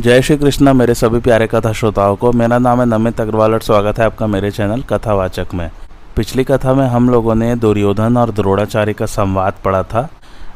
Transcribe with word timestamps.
जय 0.00 0.22
श्री 0.22 0.36
कृष्णा, 0.36 0.72
मेरे 0.72 0.94
सभी 0.94 1.20
प्यारे 1.20 1.46
कथा 1.46 1.72
श्रोताओं 1.72 2.16
को। 2.16 2.32
मेरा 2.32 2.58
नाम 2.58 2.80
है 2.80 2.86
नमित 2.86 3.20
अग्रवाल 3.20 3.52
और 3.52 3.60
स्वागत 3.60 3.98
है 3.98 4.04
आपका 4.04 4.26
मेरे 4.26 4.50
चैनल 4.50 4.82
कथावाचक 4.82 5.46
में। 5.54 5.70
पिछली 6.16 6.44
कथा 6.44 6.74
में 6.74 6.86
हम 6.86 7.10
लोगों 7.10 7.34
ने 7.34 7.56
दुर्योधन 7.56 8.16
और 8.16 8.30
द्रोणाचार्य 8.30 8.92
का 8.92 9.06
संवाद 9.06 9.54
पढ़ा 9.64 9.82
था। 9.82 10.08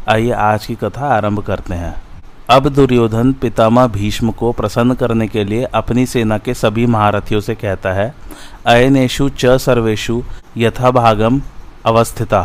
आइए 0.09 0.31
आज 0.31 0.67
की 0.67 0.75
कथा 0.75 1.07
आरंभ 1.07 1.41
करते 1.41 1.75
हैं। 1.75 1.95
अब 2.51 2.69
दुर्योधन 2.69 3.33
पितामह 3.33 3.87
भीष्म 3.87 4.31
को 4.31 4.53
प्रसन्न 4.53 4.95
करने 4.95 5.29
के 5.29 5.45
लिए 5.45 5.65
अपनी 5.65 6.07
सेना 6.07 6.39
के 6.39 6.55
सभी 6.55 6.87
महारथियों 6.87 7.41
से 7.41 7.55
कहता 7.55 7.93
है 7.93 8.15
अयनेशु 8.67 9.29
च 9.29 9.47
सर्वेशु 9.47 10.23
यथाभागम 10.57 11.41
अवस्थिता। 11.87 12.43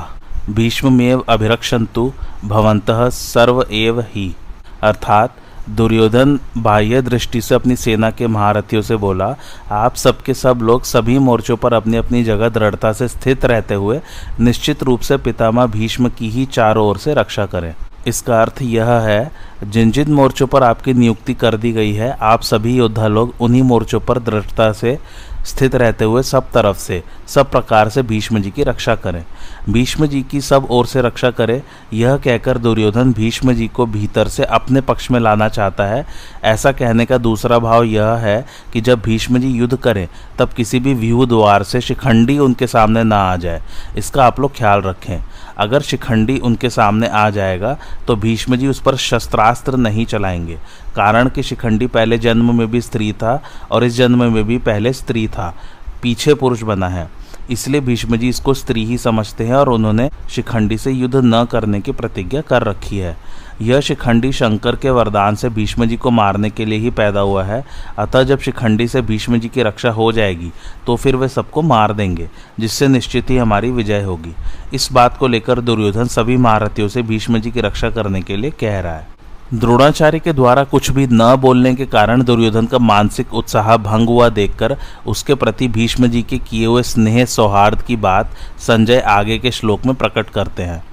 भीष्मेव 0.50 1.24
अभिरक्षन्तु 1.30 2.12
भवंतः 2.46 3.10
सर्व 3.10 3.66
एव 3.72 4.02
ही। 4.02 4.36
अर्थात 4.82 5.36
दुर्योधन 5.70 6.40
बाह्य 6.58 7.02
दृष्टि 7.02 7.42
से 7.42 7.56
अपनी 7.56 7.76
सेना 7.76 8.10
के 8.12 8.28
महारथियों 8.28 8.82
से 8.82 8.96
बोला, 8.96 9.36
आप 9.72 9.96
सबके 9.96 10.34
सब 10.34 10.60
लोग 10.62 10.84
सभी 10.84 11.18
मोर्चों 11.20 11.58
पर 11.58 11.74
अपनी 11.74 11.98
अपनी 11.98 12.24
जगह 12.24 12.50
दृढ़ता 12.50 12.92
से 12.92 13.08
स्थित 13.08 13.46
रहते 13.46 13.74
हुए 13.74 14.00
निश्चित 14.40 14.84
रूप 14.84 15.00
से 15.00 15.18
पितामह 15.18 15.66
भीष्म 15.68 16.10
की 16.10 16.30
ही 16.30 16.46
चारों 16.46 16.88
ओर 16.88 16.98
से 16.98 17.14
रक्षा 17.14 17.46
करें। 17.46 17.74
इसका 18.08 18.42
अर्थ 18.42 18.62
यह 18.62 18.90
है 19.00 19.32
जिन 19.64 19.92
जिन 19.92 20.12
मोर्चों 20.12 20.48
पर 20.48 20.64
आपकी 20.64 20.94
नियुक्ति 20.94 21.34
कर 21.34 21.58
दी 21.58 21.72
गई 21.72 21.92
है, 21.94 22.12
आप 22.12 22.42
सभी 22.42 22.76
योद्धा 22.78 23.08
लोग 23.08 23.34
उन्हीं 23.42 23.62
मोर्चों 23.64 24.00
पर 24.00 24.20
दृढ़ता 24.20 24.72
से 24.72 24.98
स्थित 25.46 25.76
रहते 25.76 26.06
हुए 26.06 26.24
सब 26.24 26.52
तरफ़ 26.52 26.78
से, 26.78 27.04
सब 27.28 27.52
प्रकार 27.52 27.90
से 27.90 28.02
भीष्म 28.02 28.40
जी 28.40 28.52
की 28.52 28.64
रक्षा 28.64 28.96
करें। 28.96 29.26
भीष्म 29.70 30.06
जी 30.06 30.22
की 30.22 30.42
सब 30.42 30.68
ओर 30.70 30.86
से 30.86 31.02
रक्षा 31.02 31.32
करें, 31.32 31.62
यह 31.94 32.18
कहकर 32.18 32.58
दुर्योधन 32.58 33.14
भीष्म 33.14 33.54
जी 33.54 33.68
को 33.68 33.86
भीतर 33.86 34.28
से 34.28 34.44
अपने 34.44 34.82
पक्ष 34.82 35.12
में 35.12 35.20
लाना 35.20 35.48
चाहता 35.48 35.84
है। 35.84 36.06
ऐसा 36.44 36.72
कहने 36.72 37.06
का 37.06 37.18
दूसरा 37.18 37.60
भाव 37.60 37.84
यह 37.84 38.06
है 38.06 38.46
कि 38.74 38.82
जब 38.82 39.02
भीष्म 39.02 39.38
जी 39.38 39.48
युद्ध 39.48 39.78
करें, 39.78 40.08
तब 40.40 40.50
किसी 40.50 40.80
भी 40.80 40.94
व्यूह 40.94 41.26
द्वार 41.26 41.64
से 41.64 41.82
शिखंडी 41.82 42.40
उनके 42.40 42.68
सामने 42.68 43.04
ना 43.04 43.18
आ 43.18 43.36
जाए। 43.36 43.62
इसका 43.98 44.26
आप 44.26 44.40
लोग 44.40 44.58
ख्याल 44.58 44.82
रखें। 44.82 45.20
अगर 45.62 45.82
शिखंडी 45.82 46.38
उनके 46.40 46.70
सामने 46.70 47.08
आ 47.08 47.30
जाएगा 47.30 47.78
तो 48.08 48.16
भीष्म 48.16 48.56
जी 48.56 48.68
उस 48.68 48.82
पर 48.82 48.96
शस्त्रास्त्र 48.96 49.78
नहीं 49.78 50.06
चलाएँगे। 50.06 50.58
कारण 50.96 51.30
कि 51.30 51.44
शिखंडी 51.44 51.88
पहले 51.88 52.18
जन्म 52.18 52.58
में 52.58 52.72
भी 52.72 52.82
स्त्री 52.82 53.12
था 53.14 53.42
और 53.72 53.84
इस 53.84 53.94
जन्म 53.94 54.32
में 54.34 54.44
भी 54.44 54.58
पहले 54.58 54.94
स्त्री 54.94 55.28
था। 55.28 55.56
पीछे 56.02 56.34
पुरुष 56.34 56.62
बना 56.62 56.88
है। 56.88 57.10
इसलिए 57.52 57.82
भीष्म 57.82 58.16
जी 58.16 58.30
इसको 58.30 58.54
स्त्री 58.54 58.86
ही 58.86 58.98
समझते 58.98 59.44
हैं 59.44 59.54
और 59.54 59.70
उन्होंने 59.70 60.10
शिखंडी 60.30 60.78
से 60.78 60.92
युद्ध 60.92 61.16
न 61.16 61.46
करने 61.52 61.82
की 61.82 61.92
प्रतिज्ञा 61.92 62.42
कर 62.42 62.64
रखी 62.64 62.98
है। 62.98 63.18
यह 63.62 63.80
शिखंडी 63.80 64.32
शंकर 64.32 64.76
के 64.76 64.90
वरदान 64.90 65.36
से 65.36 65.50
भीष्म 65.50 65.86
जी 65.86 65.98
को 65.98 66.12
मारने 66.12 66.50
के 66.50 66.66
लिए 66.66 66.80
ही 66.80 66.90
पैदा 66.92 67.20
हुआ 67.20 67.44
है। 67.44 67.64
अतः 68.00 68.24
जब 68.24 68.40
शिखंडी 68.40 68.88
से 68.88 69.02
भीष्म 69.02 69.38
जी 69.38 69.50
की 69.50 69.64
रक्षा 69.64 69.90
हो 69.92 70.12
जाएगी 70.12 70.52
तो 70.88 70.96
फिर 70.96 71.16
वे 71.16 71.28
सबको 71.30 71.62
मार 71.62 71.94
देंगे, 71.94 72.30
जिससे 72.60 72.88
निश्चित 72.88 73.30
ही 73.30 73.38
हमारी 73.38 73.72
विजय 73.72 74.02
होगी। 74.02 74.34
इस 74.74 74.92
बात 74.92 75.18
को 75.18 75.28
लेकर 75.28 75.62
दुर्योधन 75.62 76.06
सभी 76.08 76.38
महारथियों 76.38 76.88
से 76.88 77.02
भीष्म 77.04 77.40
जी 77.40 77.52
की 77.52 77.62
रक्षा 77.62 77.90
करने 77.90 78.22
के 78.22 78.38
लिए 78.38 78.52
कह 78.52 78.80
रहा 78.80 78.94
है। 78.94 79.10
द्रोणाचार्य 79.54 80.20
के 80.20 80.34
द्वारा 80.34 80.64
कुछ 80.64 80.90
भी 80.92 81.08
न 81.08 81.36
बोलने 81.36 81.74
के 81.76 81.86
कारण 81.86 82.24
दुर्योधन 82.24 82.66
का 82.66 82.80
मानसिक 82.80 83.34
उत्साह 83.34 83.76
भंग 83.78 84.10
हुआ 84.10 84.30
देखकर 84.30 84.76
उसके 85.08 85.36
प्रति 85.36 85.68
भीष्म 85.70 86.08
जी 86.08 86.22
के 86.22 86.38
किए 86.40 86.66
हुए 86.66 86.84
स्नेह 86.84 87.26
सौहार्द 87.26 87.82
की 87.82 87.96
बात 87.98 88.36
संजय 88.60 89.00
आगे 89.00 89.38
के 89.40 89.52
श्लोक 89.52 89.86
में 89.86 89.96
प्रकट 89.96 90.30
करते 90.30 90.64
हैं। 90.64 90.84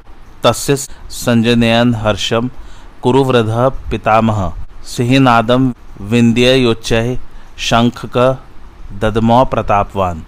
तस्य 0.45 0.77
हर्षम 1.97 2.51
कुरुवृद 3.03 3.51
पितामह। 3.91 4.41
सिंहनादम 4.87 5.73
विंध्योच्चय 6.03 7.19
शंख 7.61 8.05
क 8.17 8.37
ददमौ 9.01 9.45
प्रतापवान। 9.47 10.23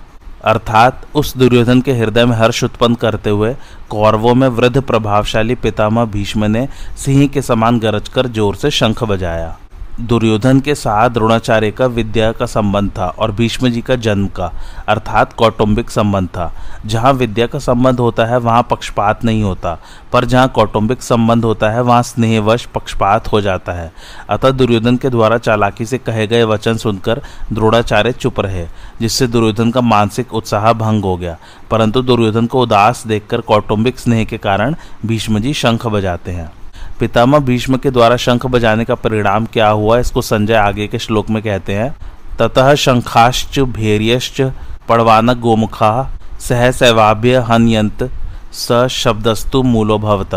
अर्थात 0.44 1.06
उस 1.15 1.37
दुर्योधन 1.37 1.81
के 1.81 1.93
हृदय 1.93 2.25
में 2.26 2.37
हर्ष 2.37 2.62
उत्पन्न 2.65 2.94
करते 2.97 3.31
हुए 3.31 3.54
कौरवों 3.91 4.34
में 4.34 4.47
वृद्ध 4.50 4.81
प्रभावशाली 4.81 5.54
पितामह 5.56 6.04
भीष्म 6.12 6.44
ने 6.47 6.66
सिंह 6.99 7.26
के 7.28 7.43
समान 7.43 7.78
गरजकर 7.78 8.26
ज़ोर 8.28 8.54
से 8.56 8.70
शंख 8.72 9.03
बजाया। 9.04 9.56
दुर्योधन 10.00 10.61
के 10.61 10.75
साथ 10.75 11.11
द्रोणाचार्य 11.11 11.71
का 11.71 11.87
विद्या 11.87 12.33
का 12.33 12.47
संबंध 12.47 12.91
था 12.91 13.06
और 13.06 13.33
भीष्म 13.33 13.69
जी 13.69 13.81
का 13.81 13.97
जन्म 13.97 14.27
का, 14.27 14.53
अर्थात 14.88 15.33
कौटुंबिक 15.33 15.91
संबंध 15.91 16.28
था। 16.28 16.53
जहाँ 16.87 17.12
विद्या 17.12 17.47
का 17.47 17.59
संबंध 17.59 18.00
होता 18.00 18.25
है, 18.25 18.38
वहाँ 18.38 18.66
पक्षपात 18.71 19.25
नहीं 19.25 19.43
होता, 19.43 19.78
पर 20.12 20.25
जहाँ 20.25 20.49
कौटुंबिक 20.49 21.03
संबंध 21.03 21.44
होता 21.44 21.71
है, 21.71 21.83
वहाँ 21.83 22.03
स्नेहवश 22.03 22.65
पक्षपात 22.65 23.33
हो 23.33 23.41
जाता 23.41 23.72
है। 23.72 23.93
अतः 24.31 24.50
दुर्योधन 24.50 24.97
के 24.97 25.09
द्वारा 25.09 25.38
चालाकी 25.38 25.87
से 25.87 25.99
कहे 25.99 26.27
गए 26.27 26.44
वचन 26.44 26.77
सुनकर 26.77 27.22
द्रोणाचार्य 27.53 28.12
चुप 28.12 28.41
रहे, 28.41 28.67
जिससे 29.00 29.27
दुर्योधन 29.27 29.71
का 29.71 29.81
मानसिक 29.81 30.34
उत्साह 30.34 30.72
भंग 30.72 31.05
हो 31.05 31.17
गया। 31.17 31.37
परंतु 31.71 32.03
दुर्योधन 32.03 32.47
को 32.47 32.62
उदास 32.62 33.06
देखकर 33.06 33.41
कौटुंबिक 33.41 33.99
स्नेह 33.99 34.25
के 34.25 34.38
कारण 34.38 34.75
भीष्म 35.06 35.38
जी 35.38 35.55
शंख 35.55 35.87
बजाते 35.87 36.31
हैं। 36.31 36.53
पितामह 37.00 37.38
भीष्म 37.38 37.77
के 37.77 37.91
द्वारा 37.91 38.16
शंख 38.16 38.47
बजाने 38.47 38.84
का 38.84 38.94
परिणाम 38.94 39.44
क्या 39.47 39.69
हुआ, 39.69 39.99
इसको 39.99 40.22
संजय 40.22 40.55
आगे 40.55 40.87
के 40.87 40.99
श्लोक 40.99 41.31
में 41.31 41.43
कहते 41.43 41.75
हैं। 41.75 41.94
ततः 42.38 42.75
शंखाश्च 42.77 43.59
भैर्यश्च 43.59 44.41
पड़वानक 44.88 45.38
गोमुखा 45.38 45.93
सह 46.41 46.71
सैवाभ्य 46.72 47.38
हनयंत 47.49 48.11
स 48.55 48.87
शब्दस्तु 48.91 49.62
मूलो 49.62 49.99
भवत 49.99 50.34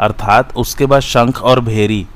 अर्थात 0.00 0.56
उसके 0.56 0.86
बाद 0.86 1.00
शंख 1.02 1.42
और 1.42 1.60
भेरी, 1.60 2.06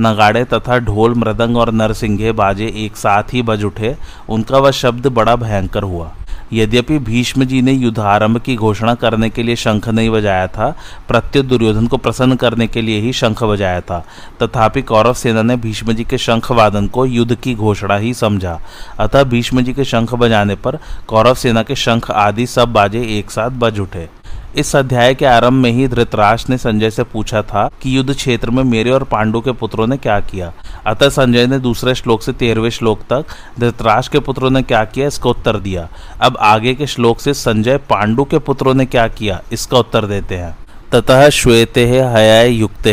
नगाड़े 0.00 0.44
तथा 0.44 0.78
ढोल, 0.80 1.14
मृदंग 1.14 1.56
और 1.56 1.72
नरसिंघे 1.72 2.32
बाजे 2.32 2.66
एक 2.76 2.96
साथ 2.96 3.32
ही 3.32 3.42
बज 3.42 3.64
उठे। 3.64 3.94
उनका 4.28 4.58
वह 4.58 4.70
शब्द 4.72 5.06
बड़ा 5.08 5.36
भयंकर 5.36 5.82
हुआ। 5.82 6.10
यद्यपि 6.52 6.98
भीष्म 6.98 7.44
जी 7.44 7.60
ने 7.62 7.72
युद्ध 7.72 7.98
आरंभ 7.98 8.38
की 8.38 8.56
घोषणा 8.56 8.94
करने 8.94 9.30
के 9.30 9.42
लिए 9.42 9.56
शंख 9.56 9.88
नहीं 9.88 10.10
बजाया 10.10 10.46
था 10.46 10.74
प्रत्युत 11.08 11.46
दुर्योधन 11.46 11.86
को 11.86 11.96
प्रसन्न 11.96 12.36
करने 12.36 12.66
के 12.66 12.82
लिए 12.82 13.00
ही 13.00 13.12
शंख 13.12 13.42
बजाया 13.44 13.80
था। 13.80 14.04
तथापि 14.42 14.82
कौरव 14.82 15.14
सेना 15.14 15.42
ने 15.42 15.56
भीष्म 15.56 15.92
जी 15.92 16.04
के 16.04 16.18
शंख 16.18 16.50
वादन 16.52 16.86
को 16.86 17.06
युद्ध 17.06 17.34
की 17.34 17.54
घोषणा 17.54 17.96
ही 17.96 18.14
समझा। 18.14 18.60
अतः 18.98 19.22
भीष्म 19.24 19.60
जी 19.60 19.72
के 19.72 19.84
शंख 19.84 20.14
बजाने 20.14 20.54
पर 20.54 20.78
कौरव 21.06 21.34
सेना 21.34 21.62
के 21.62 21.76
शंख 21.76 22.10
आदि 22.10 22.46
सब 22.46 22.72
बाजे 22.72 23.02
एक 23.18 23.30
साथ 23.30 23.50
बज 23.50 23.78
उठे। 23.78 24.08
इस 24.56 24.76
अध्याय 24.76 25.14
के 25.14 25.26
आरंभ 25.26 25.62
में 25.62 25.70
ही 25.72 25.88
धृतराष्ट्र 25.88 26.52
ने 26.52 26.58
संजय 26.58 26.90
से 26.90 27.02
पूछा 27.02 27.42
था 27.42 27.70
कि 27.82 27.96
युद्ध 27.96 28.14
क्षेत्र 28.14 28.50
में 28.50 28.62
मेरे 28.64 28.90
और 28.90 29.04
पांडु 29.04 29.40
के 29.40 29.52
पुत्रों 29.52 29.86
ने 29.86 29.96
क्या 29.96 30.20
किया। 30.20 30.52
अतः 30.86 31.08
संजय 31.08 31.46
ने 31.46 31.58
दूसरे 31.58 31.94
श्लोक 31.94 32.22
से 32.22 32.32
तेरहवें 32.34 32.70
श्लोक 32.70 33.00
तक 33.10 33.26
धृतराष्ट्र 33.58 34.12
के 34.12 34.18
पुत्रों 34.20 34.50
ने 34.50 34.62
क्या 34.62 34.84
किया? 34.84 35.06
इसका 35.06 35.30
उत्तर 35.30 35.58
दिया। 35.58 35.88
अब 36.20 36.36
आगे 36.42 36.74
के 36.74 36.86
श्लोक 36.86 37.20
से 37.20 37.34
संजय 37.34 37.76
पांडु 37.90 38.24
के 38.24 38.38
पुत्रों 38.40 38.74
ने 38.74 38.86
क्या 38.86 39.06
किया? 39.10 39.40
इसका 39.52 39.78
उत्तर 39.78 40.06
देते 40.06 40.36
हैं। 40.36 40.56
ततः 40.92 41.28
श्वेते 41.30 41.86
हयाय 41.88 42.50
युक्त 42.50 42.88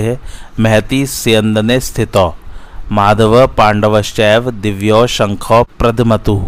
महती 0.60 1.06
स्यंदने 1.08 1.80
स्थित। 1.80 2.18
माधव 2.92 3.46
पांडवश्चैव 3.48 4.50
दिव्यो 4.52 5.06
शंखो 5.08 5.62
प्रदमतु। 5.80 6.42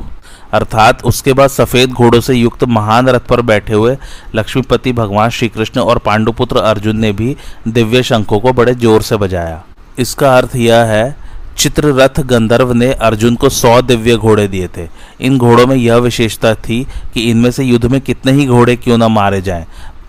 अर्थात 0.53 1.03
उसके 1.05 1.33
बाद 1.33 1.49
सफ़ेद 1.49 1.91
घोड़ों 1.91 2.19
से 2.21 2.33
युक्त 2.33 2.63
महान 2.63 3.07
रथ 3.09 3.19
पर 3.19 3.41
बैठे 3.41 3.73
हुए 3.73 3.95
लक्ष्मीपति 4.35 4.91
भगवान 4.93 5.29
श्री 5.29 5.49
कृष्ण 5.49 5.81
और 5.81 5.97
पांडुपुत्र 5.97 6.57
अर्जुन 6.59 6.97
ने 6.97 7.11
भी 7.11 7.35
दिव्य 7.67 8.03
शंखों 8.03 8.39
को 8.39 8.53
बड़े 8.53 8.73
ज़ोर 8.75 9.01
से 9.01 9.17
बजाया। 9.17 9.63
इसका 9.99 10.35
अर्थ 10.37 10.55
यह 10.55 10.83
है 10.85 11.15
चित्ररथ 11.57 12.19
गंधर्व 12.21 12.71
ने 12.73 12.91
अर्जुन 12.93 13.35
को 13.35 13.49
सौ 13.49 13.81
दिव्य 13.81 14.15
घोड़े 14.15 14.47
दिए 14.47 14.67
थे। 14.77 14.87
इन 15.21 15.37
घोड़ों 15.37 15.67
में 15.67 15.75
यह 15.75 15.95
विशेषता 15.97 16.53
थी 16.55 16.83
कि 17.13 17.29
इनमें 17.31 17.49
से 17.51 17.63
युद्ध 17.63 17.85
में 17.85 17.99
कितने 18.01 18.31
ही 18.31 18.45
घोड़े 18.47 18.75
क्यों 18.75 18.97
न 18.97 19.11
मारे 19.11 19.41
जाएँ, 19.41 19.65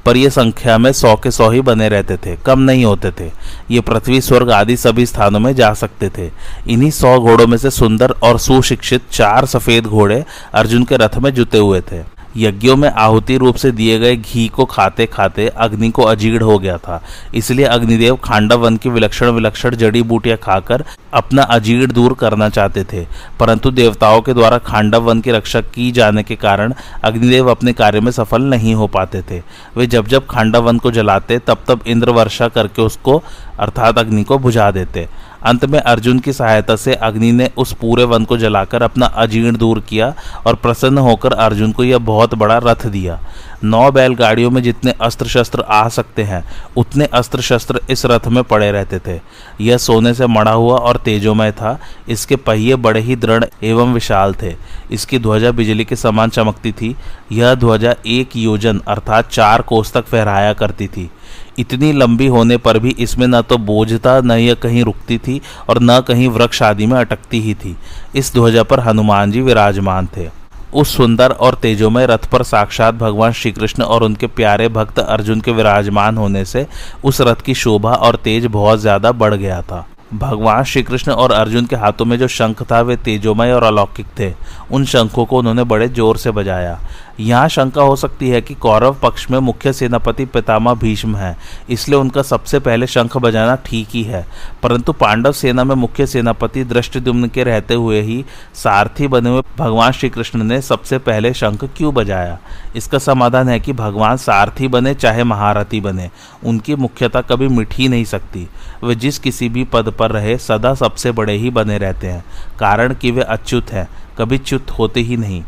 पर 0.06 0.16
यह 0.16 0.28
संख्या 0.28 0.76
में 0.78 0.92
सौ 0.92 1.14
के 1.16 1.30
सौ 1.30 1.48
ही 1.50 1.60
बने 1.60 1.88
रहते 1.88 2.16
थे, 2.16 2.36
कम 2.36 2.58
नहीं 2.60 2.84
होते 2.84 3.10
थे। 3.10 3.30
ये 3.70 3.80
पृथ्वी, 3.80 4.20
स्वर्ग 4.20 4.50
आदि 4.50 4.76
सभी 4.76 5.06
स्थानों 5.06 5.40
में 5.40 5.54
जा 5.54 5.72
सकते 5.74 6.08
थे। 6.08 6.30
इन्हीं 6.68 6.90
सौ 6.90 7.18
घोड़ों 7.20 7.46
में 7.46 7.56
से 7.58 7.70
सुंदर 7.70 8.14
और 8.22 8.38
सुशिक्षित 8.38 9.02
चार 9.10 9.46
सफ़ेद 9.46 9.86
घोड़े 9.86 10.24
अर्जुन 10.52 10.84
के 10.84 10.96
रथ 10.96 11.18
में 11.18 11.32
जुते 11.34 11.58
हुए 11.58 11.80
थे। 11.82 12.13
यज्ञों 12.36 12.76
में 12.76 12.90
आहुति 12.90 13.36
रूप 13.36 13.56
से 13.56 13.70
दिए 13.70 13.98
गए 13.98 14.16
घी 14.16 14.48
को 14.48 14.64
खाते 14.64 15.06
खाते 15.06 15.48
अग्नि 15.48 15.90
को 15.90 16.02
अजीर्ण 16.02 16.44
हो 16.44 16.58
गया 16.58 16.78
था। 16.78 17.04
इसलिए 17.34 17.64
अग्निदेव 17.64 18.16
खांडव 18.16 18.58
वन 18.58 18.76
की 18.76 18.88
विलक्षण 18.88 19.30
विलक्षण 19.30 19.76
जड़ी 19.76 20.02
बूटियाँ 20.02 20.38
खाकर 20.38 20.84
अपना 21.14 21.42
अजीर्ण 21.42 21.92
दूर 21.92 22.14
करना 22.14 22.48
चाहते 22.48 22.84
थे। 22.84 23.06
परंतु 23.40 23.70
देवताओं 23.70 24.20
के 24.20 24.34
द्वारा 24.34 24.58
खांडव 24.58 25.02
वन 25.02 25.20
की 25.20 25.30
रक्षा 25.30 25.60
की 25.60 25.92
जाने 25.92 26.22
के 26.22 26.36
कारण 26.36 26.74
अग्निदेव 27.04 27.50
अपने 27.50 27.72
कार्य 27.72 28.00
में 28.00 28.12
सफल 28.12 28.42
नहीं 28.42 28.74
हो 28.74 28.86
पाते 28.86 29.22
थे। 29.22 29.42
वे 29.76 29.86
जब 29.86 30.06
जब 30.06 30.26
खांडव 30.26 30.62
वन 30.62 30.78
को 30.78 30.90
जलाते, 30.90 31.38
तब 31.38 31.58
तब 31.68 31.80
इंद्र 31.86 32.10
वर्षा 32.10 32.48
करके 32.48 32.82
उसको, 32.82 33.22
अर्थात 33.58 33.98
अग्नि 33.98 34.24
को 34.24 34.38
बुझा 34.38 34.70
देते। 34.70 35.08
अंत 35.46 35.64
में 35.64 35.78
अर्जुन 35.78 36.18
की 36.18 36.32
सहायता 36.32 36.76
से 36.76 36.94
अग्नि 36.94 37.32
ने 37.32 37.50
उस 37.56 37.72
पूरे 37.72 38.04
वन 38.04 38.24
को 38.24 38.36
जलाकर 38.36 38.82
अपना 38.82 39.06
अजीर्ण 39.06 39.56
दूर 39.56 39.80
किया 39.80 40.14
और 40.46 40.54
प्रसन्न 40.54 40.98
होकर 40.98 41.32
अर्जुन 41.32 41.72
को 41.72 41.84
यह 41.84 41.98
बहुत 41.98 42.34
बड़ा 42.34 42.58
रथ 42.58 42.86
दिया। 42.86 43.20
नौ 43.64 43.90
बैलगाड़ियों 43.92 44.50
में 44.50 44.62
जितने 44.62 44.94
अस्त्र 45.00 45.26
शस्त्र 45.26 45.60
आ 45.60 45.88
सकते 45.88 46.22
हैं, 46.22 46.44
उतने 46.76 47.04
अस्त्र 47.04 47.40
शस्त्र 47.40 47.80
इस 47.90 48.06
रथ 48.06 48.26
में 48.26 48.42
पड़े 48.44 48.70
रहते 48.72 48.98
थे। 48.98 49.20
यह 49.60 49.76
सोने 49.76 50.14
से 50.14 50.26
मड़ा 50.26 50.52
हुआ 50.52 50.76
और 50.76 50.96
तेजोमय 50.96 51.52
था। 51.52 51.78
इसके 52.08 52.36
पहिए 52.36 52.76
बड़े 52.76 53.00
ही 53.00 53.16
दृढ़ 53.16 53.44
एवं 53.62 53.92
विशाल 53.94 54.34
थे। 54.42 54.54
इसकी 54.90 55.18
ध्वजा 55.18 55.50
बिजली 55.50 55.84
के 55.84 55.96
समान 55.96 56.30
चमकती 56.30 56.72
थी। 56.72 56.96
यह 57.32 57.54
ध्वजा 57.54 57.94
एक 58.06 58.36
योजन 58.36 58.80
अर्थात 58.88 59.30
चार 59.30 59.62
कोस 59.62 59.92
तक 59.92 60.04
फहराया 60.04 60.52
करती 60.52 60.86
थी। 60.86 61.10
इतनी 61.58 61.92
लंबी 61.92 62.26
होने 62.26 62.56
पर 62.56 62.78
भी 62.78 62.94
इसमें 62.98 63.26
न 63.26 63.40
तो 63.42 63.58
बोझता, 63.58 64.20
न 64.20 64.30
यह 64.32 64.54
कहीं 64.54 64.84
रुकती 64.84 65.18
थी 65.18 65.40
और 65.68 65.82
न 65.82 66.00
कहीं 66.00 66.28
वृक्ष 66.28 66.62
आदि 66.62 66.86
में 66.86 66.98
अटकती 66.98 67.40
ही 67.40 67.54
थी। 67.54 67.76
इस 68.16 68.32
ध्वजा 68.34 68.62
पर 68.62 68.80
हनुमान 68.80 69.32
जी 69.32 69.40
विराजमान 69.40 70.08
थे। 70.16 70.28
उस 70.74 70.96
सुंदर 70.96 71.30
और 71.30 71.54
तेजोमय 71.54 72.06
रथ 72.06 72.26
पर 72.30 72.42
साक्षात 72.42 72.94
भगवान 72.94 73.32
श्री 73.32 73.52
कृष्ण 73.52 73.82
और 73.82 74.02
उनके 74.02 74.26
प्यारे 74.28 74.68
भक्त 74.68 74.98
अर्जुन 74.98 75.40
के 75.40 75.52
विराजमान 75.52 76.16
होने 76.16 76.44
से 76.44 76.66
उस 77.04 77.20
रथ 77.20 77.42
की 77.44 77.54
शोभा 77.54 77.92
और 77.92 78.16
तेज 78.16 78.46
बहुत 78.46 78.80
ज़्यादा 78.80 79.12
बढ़ 79.12 79.34
गया 79.34 79.60
था। 79.62 79.86
भगवान 80.14 80.64
श्री 80.64 80.82
कृष्ण 80.82 81.12
और 81.12 81.32
अर्जुन 81.32 81.66
के 81.66 81.76
हाथों 81.76 82.04
में 82.04 82.16
जो 82.18 82.28
शंख 82.28 82.62
था, 82.62 82.80
वे 82.80 82.96
तेजोमय 82.96 83.52
और 83.52 83.64
अलौकिक 83.64 84.06
थे। 84.18 84.32
उन 84.72 84.84
शंखों 84.84 85.24
को 85.24 85.38
उन्होंने 85.38 85.64
बड़े 85.64 85.88
ज़ोर 85.88 86.16
से 86.16 86.30
बजाया। 86.30 86.78
यहाँ 87.20 87.48
शंका 87.48 87.82
हो 87.82 87.96
सकती 87.96 88.28
है 88.30 88.40
कि 88.40 88.54
कौरव 88.54 88.96
पक्ष 89.02 89.28
में 89.30 89.38
मुख्य 89.38 89.72
सेनापति 89.72 90.24
पितामह 90.26 90.74
भीष्म 90.74 91.16
है, 91.16 91.36
इसलिए 91.70 91.98
उनका 91.98 92.22
सबसे 92.22 92.58
पहले 92.60 92.86
शंख 92.86 93.16
बजाना 93.16 93.54
ठीक 93.66 93.88
ही 93.90 94.02
है। 94.02 94.24
परंतु 94.62 94.92
पांडव 94.94 95.32
सेना 95.32 95.64
में 95.64 95.74
मुख्य 95.74 96.06
सेनापति 96.06 96.64
दृष्टिदुम्न 96.64 97.28
के 97.28 97.44
रहते 97.44 97.74
हुए 97.74 98.00
ही 98.00 98.24
सारथी 98.54 99.08
बने 99.08 99.30
हुए 99.30 99.42
भगवान 99.58 99.92
श्री 99.92 100.10
कृष्ण 100.10 100.42
ने 100.42 100.60
सबसे 100.62 100.98
पहले 101.00 101.32
शंख 101.34 101.64
क्यों 101.76 101.94
बजाया? 101.94 102.38
इसका 102.76 102.98
समाधान 102.98 103.48
है 103.48 103.58
कि 103.60 103.72
भगवान 103.74 104.16
सारथी 104.16 104.68
बने 104.68 104.94
चाहे 104.94 105.24
महारथी 105.24 105.80
बने, 105.80 106.10
उनकी 106.44 106.74
मुख्यता 106.76 107.20
कभी 107.22 107.48
मिट 107.48 107.74
ही 107.74 107.88
नहीं 107.88 108.04
सकती। 108.04 108.46
वे 108.84 108.94
जिस 108.94 109.18
किसी 109.18 109.48
भी 109.48 109.64
पद 109.64 109.88
पर 109.90 110.10
रहे, 110.10 110.36
सदा 110.38 110.74
सबसे 110.74 111.12
बड़े 111.12 111.36
ही 111.36 111.50
बने 111.50 111.78
रहते 111.78 112.06
हैं, 112.06 112.24
कारण 112.58 112.94
कि 112.94 113.10
वे 113.10 113.22
अच्युत 113.22 113.72
हैं, 113.72 113.88
कभी 114.18 114.38
च्युत 114.38 114.70
होते 114.70 115.00
ही 115.00 115.16
नहीं। 115.16 115.42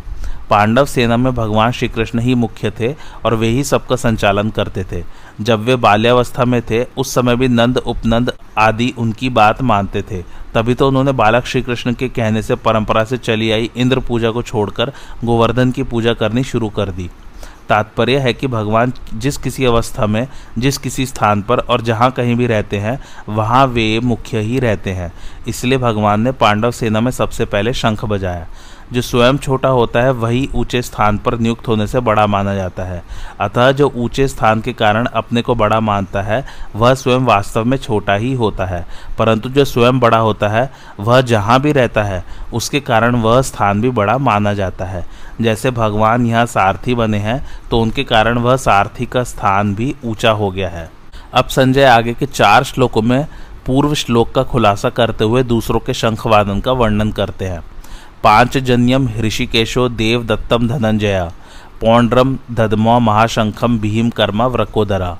पांडव 0.50 0.84
सेना 0.84 1.16
में 1.16 1.34
भगवान 1.34 1.72
श्री 1.72 1.88
कृष्ण 1.88 2.18
ही 2.18 2.34
मुख्य 2.34 2.70
थे 2.70 2.94
और 3.24 3.34
वे 3.34 3.48
ही 3.48 3.64
सबका 3.64 3.96
संचालन 3.96 4.50
करते 4.50 4.84
थे। 4.92 5.04
जब 5.40 5.60
वे 5.60 5.76
बाल्यावस्था 5.76 6.44
में 6.44 6.62
थे, 6.62 6.84
उस 6.84 7.14
समय 7.14 7.36
भी 7.36 7.48
नंद, 7.48 7.78
उपनंद 7.78 8.32
आदि 8.58 8.94
उनकी 8.98 9.28
बात 9.28 9.62
मानते 9.62 10.02
थे। 10.02 10.22
तभी 10.54 10.74
तो 10.74 10.88
उन्होंने 10.88 11.12
बालक 11.12 11.46
श्री 11.46 11.62
कृष्ण 11.62 11.92
के 11.92 12.08
कहने 12.08 12.42
से, 12.42 12.54
परंपरा 12.54 13.04
से 13.04 13.16
चली 13.16 13.50
आई 13.50 13.70
इंद्र 13.76 14.00
पूजा 14.00 14.30
को 14.30 14.42
छोड़कर 14.42 14.92
गोवर्धन 15.24 15.70
की 15.70 15.82
पूजा 15.82 16.14
करनी 16.14 16.44
शुरू 16.44 16.68
कर 16.68 16.90
दी। 16.90 17.10
तात्पर्य 17.68 18.18
है 18.18 18.34
कि 18.34 18.46
भगवान 18.46 18.92
जिस 19.14 19.36
किसी 19.36 19.64
अवस्था 19.64 20.06
में, 20.06 20.28
जिस 20.58 20.78
किसी 20.78 21.06
स्थान 21.06 21.42
पर 21.42 21.58
और 21.58 21.80
जहाँ 21.80 22.10
कहीं 22.10 22.36
भी 22.36 22.46
रहते 22.46 22.78
हैं, 22.78 23.00
वहाँ 23.28 23.66
वे 23.66 24.00
मुख्य 24.00 24.40
ही 24.40 24.58
रहते 24.58 24.90
हैं। 24.90 25.12
इसलिए 25.48 25.78
भगवान 25.78 26.20
ने 26.20 26.32
पांडव 26.32 26.70
सेना 26.70 27.00
में 27.00 27.10
सबसे 27.10 27.44
पहले 27.44 27.72
शंख 27.72 28.04
बजाया। 28.04 28.46
जो 28.92 29.02
स्वयं 29.02 29.38
छोटा 29.38 29.68
होता 29.68 30.00
है, 30.00 30.10
वही 30.10 30.48
ऊँचे 30.54 30.82
स्थान 30.82 31.18
पर 31.18 31.38
नियुक्त 31.38 31.68
होने 31.68 31.86
से 31.86 32.00
बड़ा 32.00 32.26
माना 32.26 32.54
जाता 32.54 32.82
है। 32.82 33.02
अतः 33.40 33.72
जो 33.72 33.92
ऊँचे 33.96 34.28
स्थान 34.28 34.60
के 34.60 34.72
कारण 34.72 35.06
अपने 35.06 35.42
को 35.42 35.54
बड़ा 35.54 35.80
मानता 35.80 36.22
है, 36.22 36.44
वह 36.76 36.94
स्वयं 36.94 37.20
वास्तव 37.20 37.64
में 37.64 37.76
छोटा 37.76 38.14
ही 38.14 38.32
होता 38.34 38.66
है। 38.66 38.86
परंतु 39.18 39.48
जो 39.48 39.64
स्वयं 39.64 40.00
बड़ा 40.00 40.18
होता 40.18 40.48
है, 40.48 40.70
वह 41.00 41.20
जहाँ 41.20 41.60
भी 41.60 41.72
रहता 41.72 42.02
है, 42.02 42.24
उसके 42.54 42.80
कारण 42.80 43.16
वह 43.16 43.42
स्थान 43.42 43.80
भी 43.80 43.90
बड़ा 43.90 44.18
माना 44.18 44.54
जाता 44.54 44.84
है। 44.84 45.06
जैसे 45.40 45.70
भगवान 45.70 46.26
यहाँ 46.26 46.46
सारथी 46.46 46.94
बने 46.94 47.18
हैं 47.18 47.46
तो 47.70 47.80
उनके 47.80 48.04
कारण 48.04 48.38
वह 48.38 48.56
सारथी 48.56 49.06
का 49.06 49.22
स्थान 49.24 49.74
भी 49.74 49.94
ऊँचा 50.04 50.30
हो 50.30 50.50
गया 50.50 50.68
है। 50.68 50.90
अब 51.34 51.46
संजय 51.46 51.84
आगे 51.84 52.14
के 52.14 52.26
चार 52.26 52.64
श्लोकों 52.64 53.02
में 53.02 53.26
पूर्व 53.66 53.94
श्लोक 53.94 54.30
का 54.32 54.42
खुलासा 54.42 54.90
करते 54.90 55.24
हुए 55.24 55.42
दूसरों 55.42 55.80
के 55.80 55.94
शंखवादन 55.94 56.60
का 56.60 56.72
वर्णन 56.72 57.10
करते 57.10 57.44
हैं। 57.44 57.60
पांचजन्यम 58.22 59.08
ऋषिकेशो 59.20 59.88
देवदत्तम 59.88 60.66
धनंजया, 60.68 61.24
पौंड्रम 61.80 62.36
धदमो 62.52 62.98
महाशंखम 63.00 63.78
भीम 63.78 64.10
कर्मा 64.10 64.46
व्रकोदरा 64.46 65.16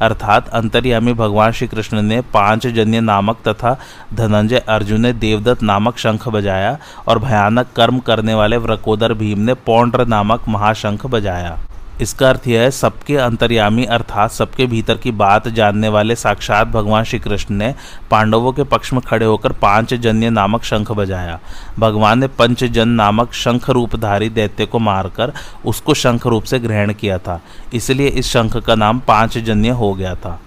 अर्थात 0.00 0.48
अंतर्यामी 0.48 1.12
भगवान 1.12 1.52
श्री 1.52 1.66
कृष्ण 1.68 2.02
ने 2.02 2.20
पाँच 2.34 2.66
जन्य 2.66 3.00
नामक 3.00 3.36
तथा 3.48 3.76
धनंजय 4.14 4.58
अर्जुन 4.68 5.00
ने 5.00 5.12
देवदत्त 5.12 5.62
नामक 5.62 5.98
शंख 5.98 6.28
बजाया 6.28 6.76
और 7.08 7.18
भयानक 7.18 7.66
कर्म 7.76 7.98
करने 7.98 8.34
वाले 8.34 8.56
व्रकोदर 8.56 9.14
भीम 9.14 9.38
ने 9.38 9.54
पौंड्र 9.66 10.06
नामक 10.06 10.48
महाशंख 10.48 11.06
बजाया। 11.06 11.56
इसका 12.00 12.28
अर्थ 12.28 12.46
यह 12.48 12.60
है, 12.60 12.70
सबके 12.70 13.16
अंतर्यामी 13.16 13.84
अर्थात 13.84 14.30
सबके 14.30 14.66
भीतर 14.66 14.96
की 14.96 15.10
बात 15.10 15.48
जानने 15.48 15.88
वाले 15.88 16.16
साक्षात 16.16 16.68
भगवान 16.68 17.04
श्री 17.04 17.18
कृष्ण 17.18 17.54
ने 17.54 17.74
पांडवों 18.10 18.52
के 18.52 18.64
पक्ष 18.64 18.92
में 18.92 19.00
खड़े 19.02 19.26
होकर 19.26 19.52
पाँच 19.52 19.94
जन्य 19.94 20.30
नामक 20.30 20.62
शंख 20.62 20.92
बजाया। 20.92 21.38
भगवान 21.78 22.18
ने 22.18 22.26
पंचजन 22.28 22.88
नामक 22.88 23.32
शंख 23.32 23.68
रूपधारी 23.70 24.28
दैत्य 24.28 24.66
को 24.66 24.78
मारकर 24.78 25.32
उसको 25.64 25.94
शंख 25.94 26.26
रूप 26.26 26.44
से 26.44 26.58
ग्रहण 26.58 26.92
किया 26.92 27.18
था। 27.18 27.40
इसलिए 27.74 28.08
इस 28.08 28.26
शंख 28.26 28.56
का 28.56 28.74
नाम 28.74 28.98
पांचजन्य 28.98 29.68
हो 29.68 29.92
गया 29.94 30.14
था। 30.14 30.40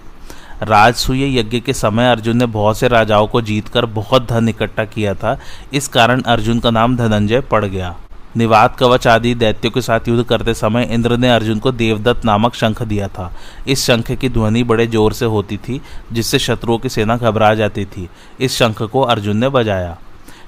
राजसूय 0.62 1.38
यज्ञ 1.38 1.60
के 1.60 1.72
समय 1.72 2.10
अर्जुन 2.10 2.36
ने 2.36 2.46
बहुत 2.46 2.78
से 2.78 2.88
राजाओं 2.88 3.26
को 3.26 3.40
जीतकर 3.40 3.86
बहुत 3.86 4.28
धन 4.28 4.48
इकट्ठा 4.48 4.84
किया 4.84 5.14
था। 5.14 5.38
इस 5.72 5.88
कारण 5.88 6.22
अर्जुन 6.22 6.58
का 6.60 6.70
नाम 6.70 6.96
धनंजय 6.96 7.40
पड़ 7.40 7.64
गया। 7.64 7.96
निवात 8.36 8.76
कवच 8.76 9.06
आदि 9.06 9.34
दैत्यों 9.34 9.70
के 9.72 9.80
साथ 9.80 10.08
युद्ध 10.08 10.24
करते 10.24 10.54
समय 10.54 10.88
इंद्र 10.90 11.16
ने 11.16 11.30
अर्जुन 11.30 11.58
को 11.58 11.72
देवदत्त 11.72 12.24
नामक 12.24 12.54
शंख 12.54 12.82
दिया 12.82 13.08
था। 13.08 13.32
इस 13.68 13.84
शंख 13.86 14.12
की 14.12 14.28
ध्वनि 14.28 14.62
बड़े 14.62 14.86
ज़ोर 14.86 15.12
से 15.12 15.24
होती 15.24 15.56
थी, 15.56 15.80
जिससे 16.12 16.38
शत्रुओं 16.38 16.78
की 16.78 16.88
सेना 16.88 17.16
घबरा 17.16 17.54
जाती 17.54 17.84
थी। 17.84 18.08
इस 18.40 18.56
शंख 18.56 18.82
को 18.82 19.00
अर्जुन 19.00 19.36
ने 19.36 19.48
बजाया। 19.48 19.98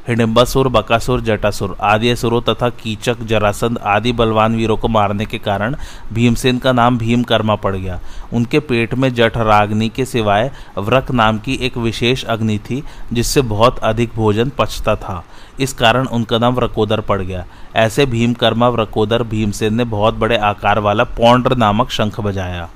हिडिम्बासुर, 0.09 0.69
बकासुर, 0.69 1.21
जटासुर 1.21 1.77
आदि 1.81 2.09
असुरों 2.11 2.41
तथा 2.43 2.69
कीचक, 2.69 3.23
जरासंध 3.23 3.79
आदि 3.79 4.13
बलवान 4.13 4.57
वीरों 4.57 4.77
को 4.77 4.89
मारने 4.89 5.25
के 5.25 5.39
कारण 5.39 5.77
भीमसेन 6.13 6.59
का 6.59 6.73
नाम 6.73 6.99
भीम 6.99 7.23
कर्मा 7.23 7.55
पड़ 7.55 7.77
गया। 7.77 8.01
उनके 8.33 8.61
पेट 8.61 8.95
में 8.95 9.15
जठ 9.15 9.37
राग्नि 9.37 9.89
के 9.89 10.05
सिवाय 10.05 10.51
व्रक 10.79 11.11
नाम 11.11 11.39
की 11.39 11.55
एक 11.55 11.77
विशेष 11.77 12.25
अग्नि 12.25 12.59
थी, 12.59 12.83
जिससे 13.13 13.41
बहुत 13.41 13.79
अधिक 13.79 14.11
भोजन 14.17 14.51
पचता 14.59 14.97
था। 14.97 15.25
इस 15.61 15.73
कारण 15.73 16.07
उनका 16.07 16.39
नाम 16.39 16.55
व्रकोदर 16.55 17.01
पड़ 17.01 17.23
गया। 17.23 17.45
ऐसे 17.77 18.07
भीमकर्मा, 18.07 18.69
व्रकोदर 18.69 19.23
भीमसेन 19.23 19.75
ने 19.75 19.85
बहुत 19.85 20.15
बड़े 20.15 20.37
आकार 20.37 20.79
वाला 20.79 21.05
पौंड्र 21.05 21.57
नामक 21.57 21.91
शंख 21.91 22.21
बजाया। 22.21 22.69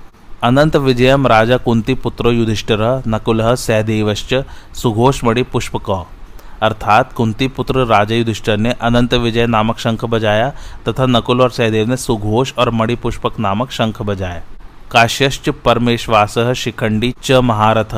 अनंत 0.43 0.77
विजयम 0.77 1.27
राजा 1.27 1.57
कुंती 1.57 1.95
पुत्रो 1.95 2.31
युधिष्ठिर, 2.31 3.03
नकुल 3.09 3.55
सहदेवश्च 3.55 4.35
सुघोषमणि 4.75 5.43
पुष्पक। 5.43 6.07
अर्थात 6.63 7.13
कुंती 7.13 7.49
पुत्र 7.49 7.85
राजा 7.87 8.15
युधिष्ठिर 8.15 8.57
ने 8.57 8.73
अनंत 8.73 9.15
विजय 9.15 9.47
नामक 9.47 9.79
शंख 9.79 10.05
बजाया 10.05 10.51
तथा 10.89 11.07
नकुल 11.07 11.41
और 11.41 11.51
सहदेव 11.51 11.89
ने 11.89 11.97
सुघोष 11.97 12.53
और 12.59 12.71
मणिपुष्पक 12.71 13.39
नामक 13.39 13.71
शंख 13.71 14.03
बजाए। 14.03 14.43
काश्यश्च 14.91 15.49
परमेश्वास 15.49 16.39
शिखंडी 16.57 17.15
च 17.23 17.33
महारथ 17.33 17.95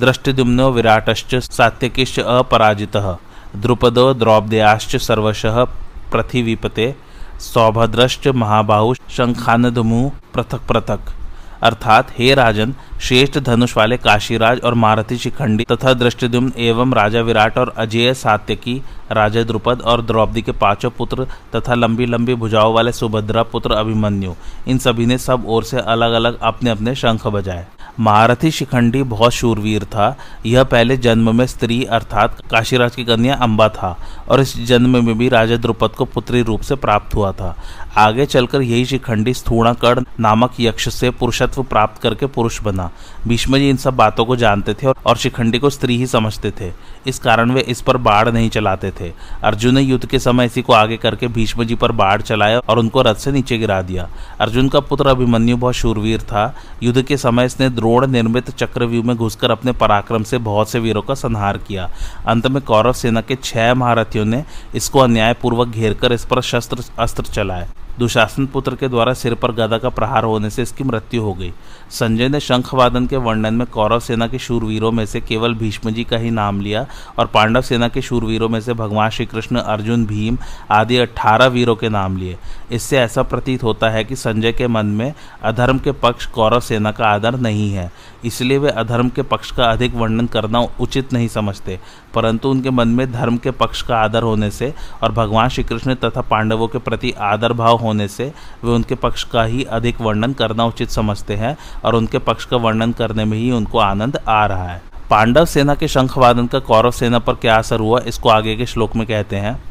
दृष्टिदुम्नो 0.00 0.70
विराटश्च 0.70 1.34
सात्यकिश्च 1.34 2.20
अपराजितः, 2.20 3.16
द्रुपदो 3.56 4.14
द्रौपदयाश्च 4.14 4.96
सर्वशः 4.96 5.64
पृथिवीपते, 6.12 6.94
सौभद्रश्च 7.40 8.28
महाबाहु 8.28 8.94
शंखानधमु 8.94 10.10
पृथक 10.34 10.60
पृथक। 10.68 11.12
अर्थात 11.62 12.10
हे 12.10 12.34
राजन, 12.34 12.74
श्रेष्ठ 13.00 13.38
धनुष 13.38 13.76
वाले 13.76 13.96
काशीराज 13.96 14.60
और 14.60 14.74
मारुति 14.74 15.16
शिखंडी 15.18 15.64
तथा 15.64 15.92
दृष्टिदुम्न 15.94 16.52
एवं 16.58 16.94
राजा 16.94 17.20
विराट 17.20 17.58
और 17.58 17.72
अजय 17.76 18.12
सात्यकी, 18.14 18.80
राजा 19.12 19.42
द्रुपद 19.42 19.82
और 19.82 20.02
द्रौपदी 20.02 20.42
के 20.42 20.52
पाँचों 20.52 20.90
पुत्र 20.90 21.26
तथा 21.56 21.74
लंबी 21.74 22.06
लंबी 22.06 22.34
भुजाओं 22.34 22.74
वाले 22.74 22.92
सुभद्रा 22.92 23.42
पुत्र 23.42 23.72
अभिमन्यु, 23.72 24.34
इन 24.68 24.78
सभी 24.78 25.06
ने 25.06 25.18
सब 25.18 25.44
ओर 25.46 25.64
से 25.64 25.78
अलग 25.78 26.12
अलग 26.12 26.38
अपने 26.42 26.70
अपने 26.70 26.94
शंख 26.94 27.26
बजाए। 27.26 27.66
महारथी 28.00 28.50
शिखंडी 28.50 29.02
बहुत 29.02 29.32
शूरवीर 29.32 29.84
था। 29.84 30.16
यह 30.46 30.64
पहले 30.64 30.96
जन्म 30.96 31.34
में 31.36 31.46
स्त्री 31.46 31.82
अर्थात 31.84 32.40
काशीराज 32.50 32.94
की 32.96 33.04
कन्या 33.04 33.34
अंबा 33.34 33.68
था 33.68 33.96
और 34.28 34.40
इस 34.40 34.56
जन्म 34.66 35.04
में 35.04 35.18
भी 35.18 35.28
राजा 35.28 35.56
द्रुपद 35.56 35.90
को 35.90 36.04
पुत्री 36.04 36.42
रूप 36.42 36.60
से 36.60 36.74
प्राप्त 36.74 37.14
हुआ 37.14 37.32
था। 37.32 37.54
आगे 37.96 38.26
चलकर 38.26 38.62
यही 38.62 38.84
शिखंडी 38.84 39.34
स्थूणाकड़ 39.34 39.98
नामक 40.20 40.52
यक्ष 40.60 40.88
से 40.88 41.10
पुरुषत्व 41.10 41.62
प्राप्त 41.62 42.02
करके 42.02 42.26
पुरुष 42.26 42.60
बना। 42.62 42.90
भीष्म 43.28 43.58
जी 43.58 43.68
इन 43.70 43.76
सब 43.76 43.96
बातों 43.96 44.24
को 44.24 44.36
जानते 44.36 44.74
थे 44.74 44.86
और 44.86 45.16
शिखंडी 45.16 45.58
को 45.58 45.70
स्त्री 45.70 45.96
ही 45.96 46.06
समझते 46.06 46.50
थे। 46.50 46.70
इस 47.06 47.18
कारण 47.18 47.50
वे 47.50 47.60
इस 47.60 47.80
पर 47.80 47.96
बाढ़ 47.96 48.28
नहीं 48.28 48.50
चलाते 48.50 48.90
थे। 48.90 49.12
अर्जुन 49.44 49.74
ने 49.74 49.80
युद्ध 49.80 50.06
के 50.06 50.18
समय 50.18 50.46
इसी 50.46 50.62
को 50.62 50.72
आगे 50.72 50.96
करके 50.96 51.28
भीष्म 51.28 51.64
जी 51.64 51.74
पर 51.74 51.92
बाढ़ 51.92 52.22
चलाया 52.22 52.58
और 52.58 52.78
उनको 52.78 53.02
रथ 53.02 53.14
से 53.14 53.32
नीचे 53.32 53.58
गिरा 53.58 53.80
दिया। 53.82 54.08
अर्जुन 54.40 54.68
का 54.68 54.80
पुत्र 54.80 55.08
अभिमन्यु 55.08 55.56
बहुत 55.56 55.74
शूरवीर 55.74 56.20
था। 56.20 56.54
युद्ध 56.82 57.02
के 57.02 57.16
समय 57.16 57.46
इसने 57.46 57.68
द्रोण 57.82 58.06
निर्मित 58.06 58.50
चक्रव्यूह 58.52 59.04
में 59.04 59.16
घुसकर 59.16 59.50
अपने 59.50 59.72
पराक्रम 59.74 60.22
से 60.22 60.38
बहुत 60.40 60.68
से 60.70 60.78
वीरों 60.78 61.02
का 61.02 61.14
संहार 61.16 61.58
किया। 61.58 61.90
अंत 62.28 62.46
में 62.46 62.62
कौरव 62.62 62.92
सेना 62.94 63.20
के 63.20 63.36
छह 63.44 63.74
महारथियों 63.74 64.24
ने 64.24 64.44
इसको 64.74 64.98
अन्यायपूर्वक 64.98 65.68
घेर 65.68 65.94
कर 65.94 66.12
इस 66.12 66.24
पर 66.24 66.40
शस्त्र, 66.42 66.84
अस्त्र 66.98 67.22
चलाए। 67.24 67.68
दुशासन 67.98 68.46
पुत्र 68.46 68.74
के 68.74 68.88
द्वारा 68.88 69.12
सिर 69.12 69.34
पर 69.34 69.52
गदा 69.52 69.78
का 69.78 69.88
प्रहार 69.88 70.24
होने 70.24 70.50
से 70.50 70.62
इसकी 70.62 70.84
मृत्यु 70.84 71.22
हो 71.22 71.32
गई। 71.34 71.52
संजय 71.90 72.28
ने 72.28 72.40
शंखवादन 72.40 73.06
के 73.06 73.16
वर्णन 73.16 73.54
में 73.54 73.66
कौरव 73.66 74.00
सेना 74.00 74.26
के 74.26 74.38
शूरवीरों 74.38 74.92
में 74.92 75.04
से 75.06 75.20
केवल 75.20 75.54
भीष्म 75.54 75.90
जी 75.90 76.04
का 76.04 76.16
ही 76.16 76.30
नाम 76.30 76.60
लिया 76.60 76.86
और 77.18 77.26
पांडव 77.26 77.60
सेना 77.60 77.88
के 77.88 78.02
शूरवीरों 78.02 78.48
में 78.48 78.60
से 78.60 78.72
भगवान 78.72 79.10
श्री 79.10 79.26
कृष्ण 79.26 79.56
अर्जुन, 79.56 80.06
भीम 80.06 80.38
आदि 80.70 80.96
अठारह 80.96 81.46
वीरों 81.46 81.76
के 81.76 81.88
नाम 81.88 82.16
लिए। 82.16 82.36
इससे 82.72 82.98
ऐसा 82.98 83.22
प्रतीत 83.22 83.62
होता 83.62 83.90
है 83.90 84.04
कि 84.04 84.16
संजय 84.16 84.52
के 84.52 84.66
मन 84.66 84.86
में 84.86 85.12
अधर्म 85.42 85.78
के 85.78 85.92
पक्ष 85.92 86.26
कौरव 86.26 86.60
सेना 86.60 86.92
का 86.92 87.06
आदर 87.06 87.36
नहीं 87.36 87.72
है। 87.72 87.90
इसलिए 88.24 88.58
वे 88.58 88.70
अधर्म 88.70 89.08
के 89.08 89.22
पक्ष 89.22 89.50
का 89.50 89.64
अधिक 89.64 89.94
वर्णन 89.94 90.26
करना 90.26 90.60
उचित 90.80 91.12
नहीं 91.12 91.28
समझते, 91.28 91.78
परंतु 92.14 92.48
उनके 92.48 92.70
मन 92.70 92.88
में 92.88 93.12
धर्म 93.12 93.36
के 93.36 93.50
पक्ष 93.52 93.82
का 93.82 93.96
आदर 93.96 94.22
होने 94.22 94.50
से 94.50 94.72
और 95.02 95.12
भगवान 95.12 95.48
श्री 95.48 95.64
कृष्ण 95.64 95.94
तथा 95.94 96.20
पांडवों 96.20 96.68
के 96.68 96.78
प्रति 96.78 97.12
आदर 97.22 97.52
भाव 97.52 97.78
होने 97.78 98.08
से 98.08 98.32
वे 98.64 98.70
उनके 98.70 98.94
पक्ष 98.96 99.24
का 99.24 99.44
ही 99.44 99.64
अधिक 99.72 100.00
वर्णन 100.00 100.32
करना 100.32 100.64
उचित 100.64 100.90
समझते 100.90 101.36
हैं 101.36 101.56
और 101.84 101.94
उनके 101.94 102.18
पक्ष 102.20 102.44
का 102.44 102.56
वर्णन 102.58 102.92
करने 102.92 103.24
में 103.24 103.36
ही 103.38 103.50
उनको 103.50 103.78
आनंद 103.78 104.18
आ 104.18 104.44
रहा 104.46 104.68
है। 104.68 104.80
पांडव 105.10 105.44
सेना 105.44 105.74
के 105.74 105.88
शंखवादन 105.88 106.46
का 106.46 106.58
कौरव 106.60 106.90
सेना 106.90 107.18
पर 107.18 107.34
क्या 107.34 107.56
असर 107.56 107.80
हुआ, 107.80 108.00
इसको 108.00 108.28
आगे 108.28 108.56
के 108.56 108.66
श्लोक 108.66 108.96
में 108.96 109.06
कहते 109.06 109.36
हैं। 109.36 109.62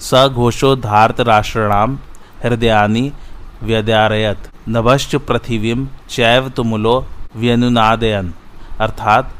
स 0.00 0.28
घोषो 0.28 0.74
धार्त 0.76 1.20
राष्ट्रणाम 1.20 1.98
हृदयानी 2.44 3.10
व्यद्यारयत 3.62 4.48
नभश्च 4.68 5.14
पृथिवीम 5.18 5.86
चैव 6.10 6.48
तुमुलो 6.48 7.04
व्यनुनादयन। 7.36 8.32
अर्थात 8.80 9.32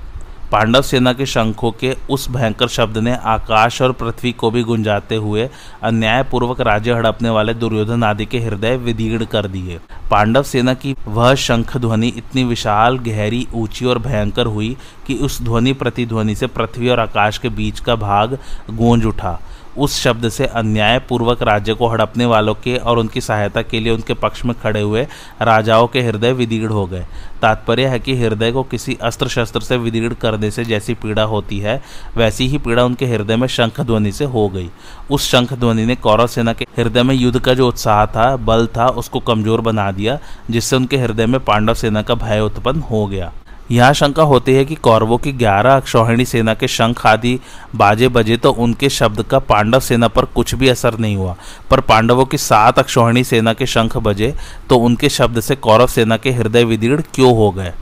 पांडव 0.53 0.83
सेना 0.83 1.13
के 1.13 1.27
शंखों 1.27 1.71
के 1.71 1.93
उस 2.11 2.29
भयंकर 2.31 2.69
शब्द 2.69 2.99
ने 2.99 3.15
आकाश 3.27 3.81
और 3.83 3.93
पृथ्वी 3.93 4.33
को 4.33 4.51
भी 4.51 4.63
गुंजाते 4.63 5.17
हुए 5.17 5.49
अन्यायपूर्वक 5.83 6.61
राज्य 6.61 6.93
हड़पने 6.93 7.31
वाले 7.31 7.55
दुर्योधन 7.55 8.05
आदि 8.05 8.27
के 8.27 8.39
हृदय 8.39 8.77
विदीर्ण 8.77 9.25
कर 9.25 9.47
दिए। 9.47 9.79
पांडव 10.11 10.43
सेना 10.43 10.75
की 10.75 10.95
वह 11.07 11.35
शंख 11.35 11.77
ध्वनि 11.77 12.09
इतनी 12.09 12.45
विशाल, 12.45 12.99
गहरी, 12.99 13.47
ऊँची 13.55 13.85
और 13.85 13.99
भयंकर 13.99 14.47
हुई 14.47 14.77
कि 15.07 15.15
उस 15.15 15.43
ध्वनि 15.43 15.73
प्रतिध्वनि 15.73 16.35
से 16.35 16.47
पृथ्वी 16.47 16.89
और 16.89 17.01
आकाश 17.01 17.39
के 17.39 17.49
बीच 17.49 17.81
का 17.81 17.97
भाग 17.97 18.39
गूंज 18.71 19.05
उठा। 19.05 19.39
उस 19.79 20.01
शब्द 20.03 20.29
से 20.29 20.47
अन्यायपूर्वक 20.47 21.43
राज्य 21.43 21.75
को 21.75 21.89
हड़पने 21.89 22.27
वालों 22.27 22.55
के 22.55 22.77
और 22.77 22.99
उनकी 22.99 23.21
सहायता 23.21 23.63
के 23.63 23.81
लिए 23.81 23.93
उनके 23.93 24.15
पक्ष 24.15 24.45
में 24.45 24.55
खड़े 24.63 24.81
हुए 24.81 25.07
राजाओं 25.43 25.87
के 25.87 26.03
हृदय 26.03 26.33
विदीर्ण 26.33 26.69
हो 26.69 26.87
गए। 26.87 27.05
तात्पर्य 27.43 27.87
है 27.87 27.99
कि 27.99 28.17
हृदय 28.17 28.53
को 28.53 28.63
किसी 28.63 28.97
अस्त्र 29.03 29.29
शस्त्र 29.29 29.61
से 29.61 29.77
विदीर्ण 29.77 30.15
करने 30.15 30.51
से 30.51 30.65
जैसी 30.65 30.95
पीड़ा 30.95 31.23
होती 31.25 31.59
है, 31.59 31.81
वैसी 32.17 32.47
ही 32.49 32.59
पीड़ा 32.59 32.85
उनके 32.85 33.07
हृदय 33.07 33.37
में 33.37 33.47
शंख 33.49 33.81
ध्वनि 33.81 34.13
से 34.13 34.25
हो 34.25 34.49
गई। 34.49 34.71
उस 35.11 35.31
शंख 35.31 35.53
ध्वनि 35.53 35.87
ने 35.87 35.97
कौरव 35.97 36.27
सेना 36.27 36.53
के 36.53 36.67
हृदय 36.79 37.03
में 37.03 37.15
युद्ध 37.15 37.39
का 37.39 37.55
जो 37.55 37.69
उत्साह 37.69 38.05
था, 38.07 38.37
बल 38.37 38.67
था, 38.67 38.89
उसको 38.89 39.21
कमज़ोर 39.21 39.61
बना 39.61 39.91
दिया, 39.93 40.19
जिससे 40.51 40.77
उनके 40.77 40.97
हृदय 40.97 41.27
में 41.27 41.41
पांडव 41.41 41.75
सेना 41.75 42.03
का 42.03 42.15
भय 42.15 42.41
उत्पन्न 42.41 42.81
हो 42.81 43.07
गया। 43.07 43.33
यहाँ 43.71 43.93
शंका 43.95 44.23
होती 44.23 44.53
है 44.55 44.65
कि 44.65 44.75
कौरवों 44.75 45.17
की 45.19 45.33
ग्यारह 45.33 45.77
अक्षौहिणी 45.77 46.25
सेना 46.25 46.55
के 46.55 46.69
शंख 46.69 47.05
आदि 47.07 47.39
बाजे 47.77 48.09
बजे 48.09 48.37
तो 48.37 48.51
उनके 48.53 48.89
शब्द 48.89 49.23
का 49.23 49.39
पांडव 49.39 49.81
सेना 49.81 50.09
पर 50.09 50.25
कुछ 50.25 50.55
भी 50.55 50.69
असर 50.69 50.99
नहीं 50.99 51.17
हुआ। 51.17 51.35
पर 51.71 51.81
पांडवों 51.81 52.25
की 52.25 52.39
सात 52.39 52.79
अक्षौहिणी 52.79 53.25
सेना 53.25 53.53
के 53.53 53.67
शंख 53.67 53.97
बजे 53.97 54.33
तो 54.71 54.77
उनके 54.79 55.09
शब्द 55.09 55.41
से 55.41 55.57
कौरव 55.57 55.87
सेना 55.87 56.17
के 56.17 56.31
हृदय 56.31 56.65
विदीर्ण 56.65 57.03
क्यों 57.15 57.35
हो 57.37 57.51
गए? 57.51 57.73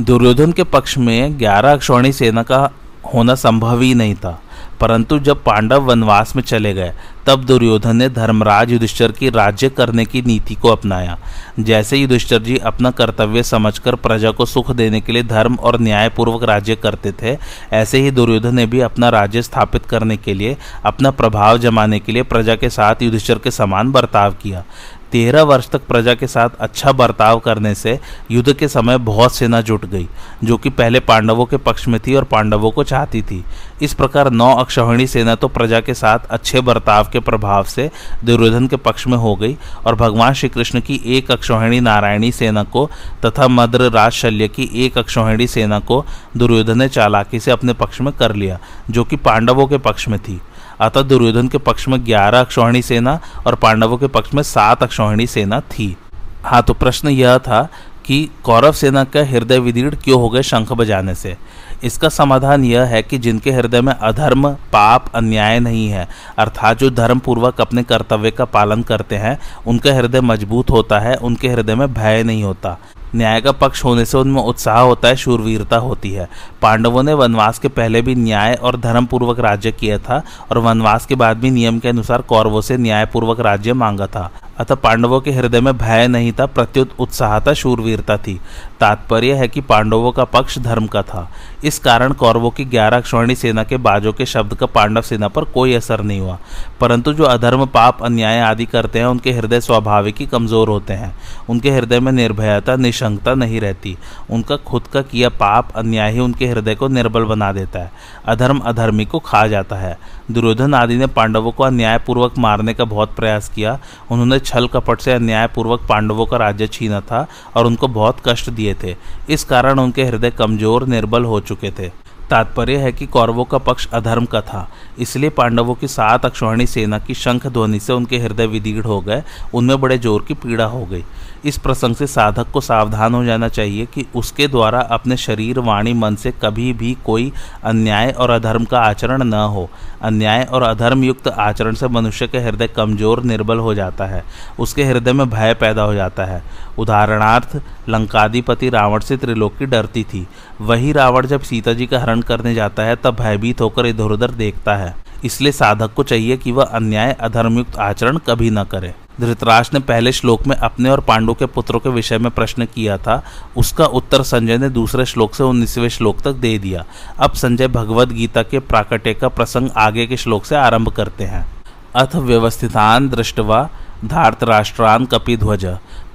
दुर्योधन 0.00 0.52
के 0.52 0.62
पक्ष 0.64 0.96
में 0.98 1.38
ग्यारह 1.38 1.72
अक्षौहिणी 1.72 2.12
सेना 2.12 2.42
का 2.42 2.68
होना 3.14 3.34
संभव 3.34 3.80
ही 3.80 3.94
नहीं 3.94 4.14
था। 4.14 4.40
परंतु 4.82 5.18
जब 5.18 5.42
पांडव 5.44 5.82
वनवास 5.82 6.36
में 6.36 6.42
चले 6.42 6.74
गए, 6.74 6.92
तब 7.26 7.44
दुर्योधन 7.44 7.96
ने 7.96 8.08
धर्मराज 8.08 8.72
युधिष्ठर 8.72 9.12
की 9.12 9.30
राज्य 9.30 9.68
करने 9.68 10.04
की 10.04 10.22
नीति 10.22 10.54
को 10.54 10.68
अपनाया। 10.68 11.18
जैसे 11.60 11.96
युधिष्ठर 11.96 12.38
जी 12.38 12.56
अपना 12.56 12.90
कर्तव्य 12.90 13.42
समझकर 13.42 13.94
प्रजा 13.94 14.30
को 14.30 14.46
सुख 14.46 14.70
देने 14.70 15.00
के 15.00 15.12
लिए 15.12 15.22
धर्म 15.22 15.54
और 15.54 15.80
न्यायपूर्वक 15.80 16.44
राज्य 16.44 16.76
करते 16.76 17.12
थे, 17.12 17.38
ऐसे 17.72 17.98
ही 17.98 18.10
दुर्योधन 18.10 18.54
ने 18.54 18.66
भी 18.66 18.80
अपना 18.80 19.08
राज्य 19.08 19.42
स्थापित 19.42 19.86
करने 19.86 20.16
के 20.16 20.34
लिए, 20.34 20.56
अपना 20.84 21.10
प्रभाव 21.10 21.58
जमाने 21.58 22.00
के 22.00 22.12
लिए 22.12 22.22
प्रजा 22.22 22.56
के 22.56 22.70
साथ 22.70 23.02
युधिष्ठर 23.02 23.38
के 23.38 23.50
समान 23.50 23.92
बर्ताव 23.92 24.34
किया। 24.34 24.64
तेरह 25.12 25.42
वर्ष 25.42 25.68
तक 25.70 25.86
प्रजा 25.86 26.14
के 26.14 26.26
साथ 26.26 26.50
अच्छा 26.60 26.92
बर्ताव 26.92 27.38
करने 27.38 27.74
से 27.74 27.98
युद्ध 28.30 28.52
के 28.52 28.68
समय 28.68 28.98
बहुत 29.00 29.34
सेना 29.34 29.60
जुट 29.60 29.84
गई, 29.86 30.06
जो 30.44 30.56
कि 30.56 30.70
पहले 30.70 31.00
पांडवों 31.02 31.46
के 31.46 31.56
पक्ष 31.58 31.86
में 31.88 31.98
थी 32.00 32.14
और 32.14 32.24
पांडवों 32.24 32.70
को 32.70 32.84
चाहती 32.84 33.22
थी। 33.22 33.42
इस 33.82 33.94
प्रकार 33.94 34.30
नौ 34.30 34.52
अक्षौहिणी 34.54 35.06
सेना 35.06 35.34
तो 35.34 35.48
प्रजा 35.48 35.80
के 35.80 35.94
साथ 35.94 36.26
अच्छे 36.30 36.60
बर्ताव 36.60 37.08
के 37.12 37.20
प्रभाव 37.20 37.64
से 37.64 37.90
दुर्योधन 38.24 38.66
के 38.66 38.76
पक्ष 38.78 39.06
में 39.06 39.16
हो 39.16 39.34
गई 39.36 39.56
और 39.86 39.94
भगवान 39.94 40.32
श्री 40.32 40.48
कृष्ण 40.48 40.80
की 40.80 41.00
एक 41.06 41.30
अक्षौहिणी 41.30 41.80
नारायणी 41.80 42.30
सेना 42.32 42.62
को 42.64 42.88
तथा 43.24 43.48
मद्र 43.48 43.90
राज 43.90 44.12
शल्य 44.12 44.48
की 44.48 44.70
एक 44.76 44.98
अक्षौहिणी 44.98 45.46
सेना 45.46 45.78
को 45.80 46.04
दुर्योधन 46.36 46.78
ने 46.78 46.88
चालाकी 46.88 47.40
से 47.40 47.50
अपने 47.50 47.72
पक्ष 47.74 48.00
में 48.00 48.12
कर 48.12 48.34
लिया, 48.34 48.58
जो 48.90 49.04
कि 49.04 49.16
पांडवों 49.18 49.66
के 49.66 49.78
पक्ष 49.78 50.08
में 50.08 50.18
थी। 50.18 50.40
अतः 50.82 51.02
दुर्योधन 51.02 51.48
के 51.48 51.58
पक्ष 51.58 51.88
में 51.88 52.04
ग्यारह 52.04 52.40
अक्षौहिणी 52.40 52.82
सेना 52.82 53.20
और 53.46 53.54
पांडवों 53.54 53.98
के 53.98 54.06
पक्ष 54.06 54.34
में 54.34 54.42
सात 54.42 54.82
अक्षौहिणी 54.82 55.26
सेना 55.26 55.60
थी। 55.60 55.96
हाँ 56.44 56.62
तो 56.62 56.74
प्रश्न 56.74 57.08
यह 57.08 57.38
था 57.38 57.68
कि 58.06 58.28
कौरव 58.44 58.72
सेना 58.72 59.04
का 59.04 59.24
हृदय 59.24 59.58
विदीर्ण 59.58 59.96
क्यों 59.96 60.20
हो 60.20 60.28
गए 60.30 60.42
शंख 60.42 60.72
बजाने 60.72 61.14
से? 61.14 61.36
इसका 61.84 62.08
समाधान 62.08 62.64
यह 62.64 62.82
है 62.82 63.02
कि 63.02 63.18
जिनके 63.18 63.50
हृदय 63.50 63.80
में 63.80 63.92
अधर्म, 63.92 64.48
पाप, 64.72 65.10
अन्याय 65.14 65.60
नहीं 65.60 65.88
है, 65.88 66.08
अर्थात 66.38 66.78
जो 66.78 66.90
धर्म 66.90 67.18
पूर्वक 67.18 67.60
अपने 67.60 67.82
कर्तव्य 67.82 68.30
का 68.30 68.44
पालन 68.44 68.82
करते 68.82 69.16
हैं, 69.16 69.38
उनका 69.66 69.94
हृदय 69.94 70.20
मज़बूत 70.20 70.70
होता 70.70 70.98
है, 70.98 71.14
उनके 71.16 71.48
हृदय 71.48 71.74
में 71.74 71.94
भय 71.94 72.22
नहीं 72.22 72.42
होता। 72.44 72.78
न्याय 73.16 73.40
का 73.40 73.52
पक्ष 73.52 73.84
होने 73.84 74.04
से 74.04 74.18
उनमें 74.18 74.42
उत्साह 74.42 74.78
होता 74.80 75.08
है, 75.08 75.16
शूरवीरता 75.16 75.76
होती 75.76 76.10
है। 76.10 76.28
पांडवों 76.62 77.02
ने 77.02 77.14
वनवास 77.14 77.58
के 77.58 77.68
पहले 77.68 78.02
भी 78.02 78.14
न्याय 78.14 78.54
और 78.54 78.76
धर्मपूर्वक 78.76 79.40
राज्य 79.40 79.72
किया 79.72 79.98
था 79.98 80.22
और 80.50 80.58
वनवास 80.58 81.06
के 81.06 81.14
बाद 81.14 81.36
भी 81.36 81.50
नियम 81.50 81.78
के 81.78 81.88
अनुसार 81.88 82.22
कौरवों 82.22 82.60
से 82.60 82.76
न्यायपूर्वक 82.76 83.40
राज्य 83.40 83.72
मांगा 83.72 84.06
था। 84.06 84.30
अतः 84.58 84.74
पांडवों 84.74 85.20
के 85.20 85.30
हृदय 85.30 85.60
में 85.60 85.78
भय 85.78 86.08
नहीं 86.08 86.32
था, 86.32 86.46
प्रत्युत 86.46 86.90
उत्साह 86.98 87.40
था 87.40 87.52
शूरवीरता 87.52 88.16
थी। 88.16 88.40
तात्पर्य 88.80 89.32
है 89.32 89.48
कि 89.48 89.60
पांडवों 89.60 90.12
का 90.12 90.24
पक्ष 90.24 90.58
धर्म 90.58 90.86
का 90.86 91.02
था। 91.02 91.30
इस 91.64 91.78
कारण 91.78 92.12
कौरवों 92.12 92.50
की 92.50 92.64
ग्यारह 92.64 93.00
स्वर्णी 93.00 93.34
सेना 93.34 93.64
के 93.64 93.76
बाजों 93.76 94.12
के 94.12 94.26
शब्द 94.26 94.54
का 94.54 94.66
पांडव 94.66 95.02
सेना 95.02 95.28
पर 95.28 95.44
कोई 95.44 95.74
असर 95.74 96.00
नहीं 96.00 96.20
हुआ। 96.20 96.38
परंतु 96.80 97.12
जो 97.12 97.24
अधर्म, 97.24 97.66
पाप, 97.66 98.02
अन्याय 98.02 98.40
आदि 98.40 98.64
करते 98.64 98.98
हैं, 98.98 99.06
उनके 99.06 99.32
हृदय 99.32 99.60
स्वाभाविक 99.60 100.16
ही 100.20 100.26
कमज़ोर 100.26 100.68
होते 100.68 100.92
हैं। 100.92 101.16
उनके 101.48 101.70
हृदय 101.70 102.00
में 102.00 102.12
निर्भयता, 102.12 102.76
निशंकता 102.76 103.34
नहीं 103.34 103.60
रहती। 103.60 103.98
उनका 104.30 104.56
खुद 104.56 104.82
का 104.82 105.02
किया 105.02 105.28
पाप, 105.28 105.72
अन्याय 105.76 106.12
ही 106.12 106.18
उनके 106.18 106.46
हृदय 106.46 106.74
को 106.74 106.88
निर्बल 106.88 107.24
बना 107.24 107.52
देता 107.52 107.78
है। 107.78 107.92
अधर्म 108.26 108.58
अधर्मी 108.58 109.04
को 109.04 109.18
खा 109.18 109.46
जाता 109.46 109.76
है। 109.76 109.98
दुर्योधन 110.30 110.74
आदि 110.74 110.96
ने 110.96 111.06
पांडवों 111.06 111.52
को 111.52 111.64
अन्यायपूर्वक 111.64 112.38
मारने 112.38 112.74
का 112.74 112.84
बहुत 112.84 113.16
प्रयास 113.16 113.48
किया। 113.48 113.78
उन्होंने 114.10 114.38
छल 114.42 114.66
कपट 114.68 115.00
से 115.00 115.12
अन्यायपूर्वक 115.12 115.86
पांडवों 115.88 116.26
का 116.26 116.36
राज्य 116.36 116.66
छीना 116.68 117.00
था 117.02 117.26
और 117.56 117.66
उनको 117.66 117.88
बहुत 117.90 118.22
कष्ट 118.26 118.50
दिए 118.50 118.74
थे। 118.82 118.94
इस 119.30 119.44
कारण 119.44 119.78
उनके 119.78 120.04
हृदय 120.04 120.30
कमज़ोर, 120.30 120.86
निर्बल 120.86 121.24
हो 121.24 121.40
चुके 121.40 121.70
थे। 121.70 121.90
तात्पर्य 122.30 122.76
है 122.76 122.90
कि 122.92 123.06
कौरवों 123.06 123.44
का 123.44 123.58
पक्ष 123.58 123.86
अधर्म 123.94 124.24
का 124.24 124.40
था, 124.40 124.68
इसलिए 124.98 125.30
पांडवों 125.30 125.74
की 125.74 125.88
सात 125.88 126.24
अक्षौणी 126.24 126.66
सेना 126.66 126.98
की 126.98 127.14
शंख 127.14 127.46
ध्वनि 127.46 127.80
से 127.80 127.92
उनके 127.92 128.18
हृदय 128.18 128.46
विदीर्ण 128.46 128.82
हो 128.82 129.00
गए, 129.00 129.22
उनमें 129.54 129.80
बड़े 129.80 129.98
ज़ोर 129.98 130.24
की 130.28 130.34
पीड़ा 130.34 130.64
हो 130.64 130.84
गई। 130.84 131.04
इस 131.44 131.58
प्रसंग 131.58 131.96
से 131.96 132.06
साधक 132.06 132.50
को 132.50 132.60
सावधान 132.60 133.14
हो 133.14 133.24
जाना 133.24 133.48
चाहिए 133.48 133.86
कि 133.86 134.04
उसके 134.14 134.48
द्वारा 134.48 134.80
अपने 134.80 135.16
शरीर, 135.16 135.58
वाणी, 135.58 135.92
मन 135.92 136.14
से 136.14 136.32
कभी 136.42 136.72
भी 136.72 136.96
कोई 137.04 137.32
अन्याय 137.64 138.10
और 138.10 138.30
अधर्म 138.30 138.64
का 138.64 138.80
आचरण 138.80 139.22
न 139.22 139.34
हो। 139.34 139.68
अन्याय 140.02 140.44
और 140.44 140.62
अधर्म 140.62 141.04
युक्त 141.04 141.28
आचरण 141.28 141.74
से 141.74 141.88
मनुष्य 141.88 142.26
के 142.26 142.38
हृदय 142.38 142.66
कमज़ोर, 142.66 143.22
निर्बल 143.22 143.58
हो 143.58 143.74
जाता 143.74 144.06
है। 144.06 144.24
उसके 144.58 144.84
हृदय 144.84 145.12
में 145.12 145.30
भय 145.30 145.54
पैदा 145.54 145.82
हो 145.82 145.94
जाता 145.94 146.24
है। 146.24 146.42
उदाहरणार्थ, 146.78 147.60
लंकाधिपति 147.88 148.68
रावण 148.70 149.00
से 149.00 149.16
त्रिलोकी 149.16 149.66
डरती 149.66 150.04
थी। 150.04 150.26
वही 150.60 150.92
रावण 150.92 151.26
जब 151.26 151.40
सीता 151.40 151.72
जी 151.72 151.86
का 151.86 152.00
हरण 152.00 152.20
करने 152.20 152.54
जाता 152.54 152.82
है, 152.82 152.96
तब 152.96 153.16
भयभीत 153.16 153.60
होकर 153.60 153.86
इधर 153.86 154.02
उधर 154.02 154.30
देखता 154.30 154.76
है। 154.76 154.94
इसलिए 155.24 155.52
साधक 155.52 155.94
को 155.94 156.02
चाहिए 156.02 156.36
कि 156.36 156.52
वह 156.52 156.64
अन्याय, 156.64 157.12
अधर्मयुक्त 157.12 157.76
आचरण 157.76 158.16
कभी 158.16 158.50
न 158.50 158.64
करे। 158.64 158.94
धृतराष्ट्र 159.20 159.76
ने 159.76 159.80
पहले 159.80 160.12
श्लोक 160.12 160.46
में 160.46 160.56
अपने 160.56 160.90
और 160.90 161.00
पांडु 161.00 161.34
के 161.34 161.46
पुत्रों 161.46 161.80
के 161.80 161.88
विषय 161.88 162.18
में 162.18 162.30
प्रश्न 162.30 162.64
किया 162.64 162.98
था। 162.98 163.22
उसका 163.56 163.84
उत्तर 163.84 164.22
संजय 164.22 164.58
ने 164.58 164.68
दूसरे 164.68 165.06
श्लोक 165.06 165.34
से 165.34 165.44
उन्नीसवें 165.44 165.88
श्लोक 165.88 166.20
तक 166.20 166.32
दे 166.32 166.58
दिया। 166.58 166.84
अब 167.18 167.32
संजय 167.32 167.68
भगवद 167.68 168.12
गीता 168.12 168.42
के 168.42 168.58
प्राकट्य 168.58 169.14
का 169.14 169.28
प्रसंग 169.28 169.70
आगे 169.76 170.06
के 170.06 170.16
श्लोक 170.16 170.44
से 170.44 170.56
आरंभ 170.56 170.88
करते 170.88 171.24
हैं। 171.24 171.46
अथ 171.94 172.16
व्यवस्थितान 172.16 173.08
दृष्टवा 173.08 173.68
धार्तराष्ट्रान 174.04 175.04
कपिध्वज, 175.04 175.64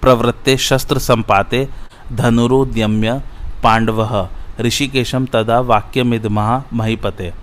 प्रवृत्ते 0.02 0.58
शस्त्र 0.58 1.00
संपाते, 1.00 1.68
धनुरुद्यम्य 2.14 3.22
पांडव 3.64 4.28
ऋषिकेशम 4.62 5.26
तदा 5.26 5.60
वाक्यमिदमहा 5.60 6.64
महीपते। 6.74 7.34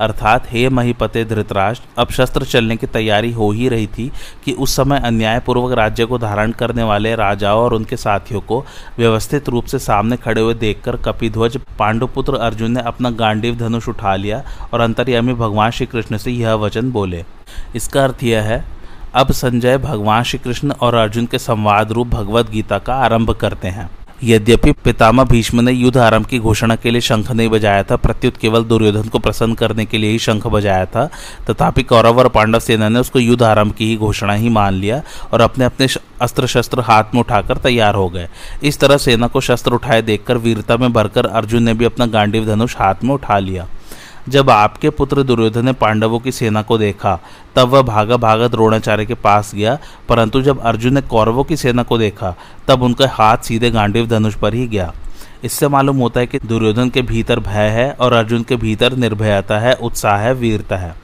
अर्थात, 0.00 0.46
हे 0.50 0.68
महीपते 0.68 1.24
धृतराष्ट्र, 1.24 1.88
अब 1.98 2.08
शस्त्र 2.08 2.44
चलने 2.44 2.76
की 2.76 2.86
तैयारी 2.86 3.32
हो 3.32 3.50
ही 3.50 3.68
रही 3.68 3.86
थी 3.86 4.12
कि 4.44 4.52
उस 4.52 4.76
समय 4.76 4.98
अन्यायपूर्वक 4.98 5.72
राज्य 5.72 6.04
को 6.04 6.18
धारण 6.18 6.52
करने 6.52 6.82
वाले 6.82 7.14
राजाओं 7.14 7.62
और 7.62 7.74
उनके 7.74 7.96
साथियों 7.96 8.40
को 8.40 8.64
व्यवस्थित 8.98 9.48
रूप 9.48 9.64
से 9.64 9.78
सामने 9.78 10.16
खड़े 10.16 10.40
हुए 10.40 10.54
देखकर 10.54 10.96
कपिध्वज 10.96 11.56
पांडुपुत्र 11.78 12.34
अर्जुन 12.34 12.72
ने 12.72 12.80
अपना 12.80 13.10
गांडीव 13.10 13.56
धनुष 13.56 13.88
उठा 13.88 14.16
लिया 14.16 14.44
और 14.72 14.80
अंतर्यामी 14.80 15.34
भगवान 15.34 15.70
श्री 15.70 15.86
कृष्ण 15.86 16.16
से 16.16 16.30
यह 16.30 16.52
वचन 16.52 16.90
बोले। 16.90 17.24
इसका 17.76 18.04
अर्थ 18.04 18.22
यह 18.22 18.42
है, 18.42 18.64
अब 19.14 19.32
संजय 19.32 19.78
भगवान 19.78 20.22
श्री 20.22 20.38
कृष्ण 20.38 20.72
और 20.72 20.94
अर्जुन 20.94 21.26
के 21.26 21.38
संवाद 21.38 21.92
रूप 21.92 22.06
भगवद 22.06 22.50
गीता 22.50 22.78
का 22.78 22.94
आरंभ 22.94 23.30
करते 23.30 23.68
हैं। 23.68 23.90
यद्यपि 24.24 24.72
पितामह 24.72 25.24
भीष्म 25.24 25.60
ने 25.60 25.72
युद्ध 25.72 25.96
आरंभ 25.96 26.26
की 26.26 26.38
घोषणा 26.38 26.76
के 26.76 26.90
लिए 26.90 27.00
शंख 27.00 27.30
नहीं 27.32 27.48
बजाया 27.48 27.82
था, 27.82 27.96
प्रत्युत 27.96 28.36
केवल 28.36 28.64
दुर्योधन 28.64 29.08
को 29.08 29.18
प्रसन्न 29.18 29.54
करने 29.54 29.84
के 29.84 29.98
लिए 29.98 30.10
ही 30.10 30.18
शंख 30.18 30.46
बजाया 30.46 30.84
था, 30.86 31.08
तथापि 31.50 31.82
कौरव 31.82 32.18
और 32.18 32.28
पांडव 32.28 32.58
सेना 32.58 32.88
ने 32.88 32.98
उसको 32.98 33.18
युद्ध 33.18 33.42
आरंभ 33.42 33.72
की 33.72 33.86
ही 33.86 33.96
घोषणा 33.96 34.32
ही 34.32 34.48
मान 34.48 34.74
लिया 34.74 35.02
और 35.32 35.40
अपने 35.40 35.64
अपने 35.64 35.86
अस्त्र 36.22 36.46
शस्त्र 36.46 36.80
हाथ 36.80 37.04
में 37.14 37.20
उठाकर 37.20 37.56
तैयार 37.56 37.94
हो 37.94 38.08
गए। 38.08 38.28
इस 38.62 38.80
तरह 38.80 38.96
सेना 38.96 39.26
को 39.26 39.40
शस्त्र 39.40 39.72
उठाए 39.72 40.02
देखकर 40.02 40.36
वीरता 40.36 40.76
में 40.76 40.92
भरकर 40.92 41.26
अर्जुन 41.26 41.62
ने 41.62 41.74
भी 41.74 41.84
अपना 41.84 42.06
गांडीव 42.06 42.46
धनुष 42.46 42.76
हाथ 42.78 43.04
में 43.04 43.14
उठा 43.14 43.38
लिया। 43.38 43.66
जब 44.30 44.50
आपके 44.50 44.90
पुत्र 44.90 45.22
दुर्योधन 45.22 45.64
ने 45.64 45.72
पांडवों 45.72 46.18
की 46.18 46.32
सेना 46.32 46.62
को 46.62 46.78
देखा, 46.78 47.18
तब 47.56 47.68
वह 47.68 47.82
भागा 47.82 48.16
भागा 48.16 48.48
द्रोणाचार्य 48.48 49.06
के 49.06 49.14
पास 49.14 49.54
गया, 49.54 49.78
परंतु 50.08 50.42
जब 50.42 50.60
अर्जुन 50.60 50.94
ने 50.94 51.00
कौरवों 51.00 51.44
की 51.44 51.56
सेना 51.56 51.82
को 51.82 51.98
देखा, 51.98 52.34
तब 52.68 52.82
उनका 52.82 53.08
हाथ 53.08 53.36
सीधे 53.36 53.70
गांडीव 53.70 54.06
धनुष 54.06 54.34
पर 54.34 54.54
ही 54.54 54.66
गया। 54.66 54.92
इससे 55.44 55.68
मालूम 55.68 55.96
होता 55.96 56.20
है 56.20 56.26
कि 56.26 56.38
दुर्योधन 56.38 56.90
के 56.90 57.02
भीतर 57.02 57.40
भय 57.40 57.68
है 57.68 57.92
और 57.92 58.12
अर्जुन 58.12 58.42
के 58.42 58.56
भीतर 58.56 58.92
निर्भयता 58.92 59.58
है, 59.58 59.74
उत्साह 59.74 60.16
है, 60.16 60.34
वीरता 60.34 60.76
है। 60.76 60.94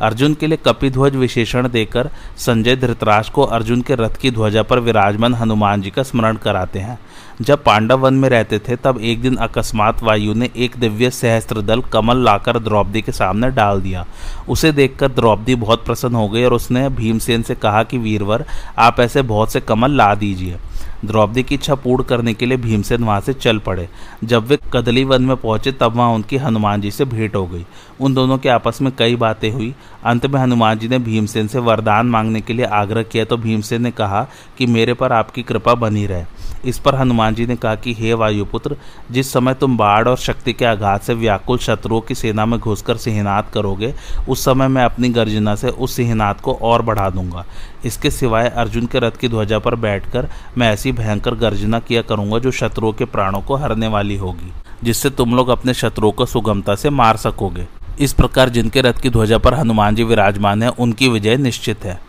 अर्जुन 0.00 0.34
के 0.34 0.46
लिए 0.46 0.58
कपिध्वज 0.66 1.16
विशेषण 1.16 1.68
देकर 1.68 2.10
संजय 2.36 2.76
धृतराज 2.76 3.28
को 3.28 3.42
अर्जुन 3.42 3.82
के 3.82 3.94
रथ 3.94 4.10
की 4.10 4.30
ध्वजा 4.30 4.62
पर 4.62 4.78
विराजमान 4.78 5.34
हनुमान 5.34 5.82
जी 5.82 5.90
का 5.90 6.02
स्मरण 6.02 6.36
कराते 6.36 6.78
हैं। 6.78 6.98
जब 7.40 7.64
पांडव 7.64 7.98
वन 7.98 8.14
में 8.14 8.28
रहते 8.28 8.58
थे, 8.58 8.76
तब 8.76 8.98
एक 9.00 9.22
दिन 9.22 9.36
अकस्मात 9.36 10.02
वायु 10.02 10.34
ने 10.34 10.50
एक 10.56 10.76
दिव्य 10.76 11.10
सहस्त्र 11.10 11.62
दल 11.62 11.80
कमल 11.80 12.16
लाकर 12.16 12.58
द्रौपदी 12.58 13.02
के 13.02 13.12
सामने 13.12 13.50
डाल 13.50 13.80
दिया। 13.80 14.06
उसे 14.48 14.72
देखकर 14.72 15.08
द्रौपदी 15.08 15.54
बहुत 15.54 15.84
प्रसन्न 15.84 16.14
हो 16.14 16.28
गई 16.28 16.44
और 16.44 16.52
उसने 16.52 16.88
भीमसेन 16.88 17.42
से 17.42 17.54
कहा 17.54 17.82
कि, 17.82 17.98
वीरवर, 17.98 18.44
आप 18.78 19.00
ऐसे 19.00 19.22
बहुत 19.22 19.52
से 19.52 19.60
कमल 19.60 19.90
ला 19.90 20.14
दीजिए। 20.14 20.56
द्रौपदी 21.04 21.42
की 21.42 21.54
इच्छा 21.54 21.74
पूर्ण 21.74 22.02
करने 22.02 22.34
के 22.34 22.46
लिए 22.46 22.56
भीमसेन 22.56 23.04
वहाँ 23.04 23.20
से 23.20 23.32
चल 23.32 23.58
पड़े। 23.58 23.88
जब 24.24 24.46
वे 24.46 24.58
कदली 24.72 25.04
वन 25.04 25.22
में 25.22 25.36
पहुँचे, 25.36 25.72
तब 25.72 25.96
वहाँ 25.96 26.10
उनकी 26.10 26.36
हनुमान 26.36 26.80
जी 26.80 26.90
से 26.90 27.04
भेंट 27.04 27.36
हो 27.36 27.46
गई। 27.46 27.66
उन 28.00 28.14
दोनों 28.14 28.38
के 28.38 28.48
आपस 28.48 28.78
में 28.82 28.92
कई 28.98 29.16
बातें 29.16 29.50
हुई। 29.50 29.74
अंत 30.04 30.26
में 30.26 30.40
हनुमान 30.40 30.78
जी 30.78 30.88
ने 30.88 30.98
भीमसेन 30.98 31.46
से 31.46 31.58
वरदान 31.58 32.06
मांगने 32.06 32.40
के 32.40 32.52
लिए 32.52 32.66
आग्रह 32.66 33.02
किया 33.02 33.24
तो 33.24 33.36
भीमसेन 33.36 33.82
ने 33.82 33.90
कहा 33.90 34.26
कि 34.58 34.66
मेरे 34.66 34.94
पर 34.94 35.12
आपकी 35.12 35.42
कृपा 35.42 35.74
बनी 35.74 36.06
रहे। 36.06 36.24
इस 36.64 36.78
पर 36.78 36.94
हनुमान 36.94 37.34
जी 37.34 37.46
ने 37.46 37.56
कहा 37.56 37.74
कि, 37.74 37.94
हे 37.94 38.14
वायुपुत्र, 38.14 38.76
जिस 39.10 39.32
समय 39.32 39.54
तुम 39.54 39.76
बाढ़ 39.76 40.08
और 40.08 40.16
शक्ति 40.16 40.52
के 40.52 40.64
आघात 40.64 41.02
से 41.02 41.14
व्याकुल 41.14 41.58
शत्रुओं 41.58 42.00
की 42.00 42.14
सेना 42.14 42.46
में 42.46 42.60
घुसकर 42.60 42.96
सिंहनाद 42.96 43.50
करोगे, 43.54 43.94
उस 44.28 44.44
समय 44.44 44.68
मैं 44.68 44.84
अपनी 44.84 45.08
गर्जना 45.08 45.54
से 45.54 45.68
उस 45.68 45.96
सिंहनाद 45.96 46.40
को 46.40 46.54
और 46.54 46.82
बढ़ा 46.82 47.10
दूँगा। 47.10 47.44
इसके 47.84 48.10
सिवाय 48.10 48.48
अर्जुन 48.48 48.86
के 48.86 48.98
रथ 48.98 49.10
की 49.10 49.28
ध्वजा 49.28 49.58
पर 49.58 49.74
बैठकर 49.74 50.28
मैं 50.58 50.72
ऐसी 50.72 50.92
भयंकर 50.92 51.34
गर्जना 51.34 51.78
किया 51.78 52.02
करूँगा 52.02 52.38
जो 52.38 52.50
शत्रुओं 52.50 52.92
के 52.92 53.04
प्राणों 53.04 53.40
को 53.40 53.56
हरने 53.56 53.86
वाली 53.86 54.16
होगी, 54.16 54.52
जिससे 54.84 55.10
तुम 55.10 55.36
लोग 55.36 55.48
अपने 55.48 55.74
शत्रुओं 55.74 56.12
को 56.12 56.26
सुगमता 56.26 56.74
से 56.74 56.90
मार 56.90 57.16
सकोगे। 57.16 57.77
इस 57.98 58.12
प्रकार 58.12 58.48
जिनके 58.48 58.80
रथ 58.80 59.00
की 59.02 59.10
ध्वजा 59.10 59.38
पर 59.38 59.54
हनुमान 59.54 59.94
जी 59.94 60.04
विराजमान 60.04 60.62
है, 60.62 60.68
उनकी 60.68 61.08
विजय 61.08 61.36
निश्चित 61.36 61.84
है। 61.84 62.00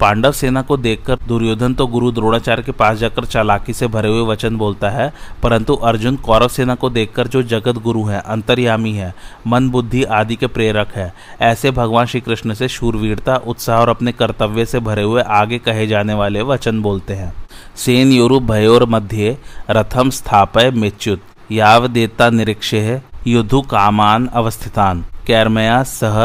पांडव 0.00 0.32
सेना 0.32 0.60
को 0.62 0.76
देखकर 0.76 1.18
दुर्योधन 1.28 1.74
तो 1.74 1.86
गुरु 1.86 2.10
द्रोणाचार्य 2.12 2.62
के 2.62 2.72
पास 2.72 2.96
जाकर 2.98 3.24
चालाकी 3.24 3.72
से 3.72 3.86
भरे 3.86 4.08
हुए 4.08 4.26
वचन 4.26 4.56
बोलता 4.56 4.90
है, 4.90 5.12
परंतु 5.42 5.74
अर्जुन 5.74 6.16
कौरव 6.16 6.48
सेना 6.48 6.74
को 6.74 6.90
देखकर 6.90 7.26
जो 7.26 7.42
जगत 7.42 7.78
गुरु 7.78 8.04
है, 8.04 8.20
अंतर्यामी 8.20 8.92
है, 8.92 9.12
मन 9.46 9.70
बुद्धि 9.70 10.02
आदि 10.02 10.36
के 10.36 10.46
प्रेरक 10.46 10.92
है, 10.94 11.12
ऐसे 11.40 11.70
भगवान 11.70 12.06
श्री 12.06 12.20
कृष्ण 12.20 12.54
से 12.54 12.68
शूरवीरता, 12.68 13.36
उत्साह 13.36 13.80
और 13.80 13.88
अपने 13.88 14.12
कर्तव्य 14.12 14.66
से 14.66 14.80
भरे 14.80 15.02
हुए 15.02 15.22
आगे 15.22 15.58
कहे 15.58 15.86
जाने 15.86 16.14
वाले 16.14 16.42
वचन 16.42 16.82
बोलते 16.82 17.14
हैं। 17.14 17.32
सेन 17.76 18.12
योरु 18.12 18.40
भयोर 18.42 18.84
मध्य, 18.84 19.36
रथम 19.70 20.10
स्थापय 20.10 20.70
मेच्युत 20.70 21.22
याव 21.52 21.86
देता 21.88 22.30
निरीक्षे, 22.30 23.00
युद्धु 23.26 23.60
कामान 23.62 24.26
अवस्थितान। 24.26 25.04
कैरमया 25.26 25.82
सह 25.82 26.16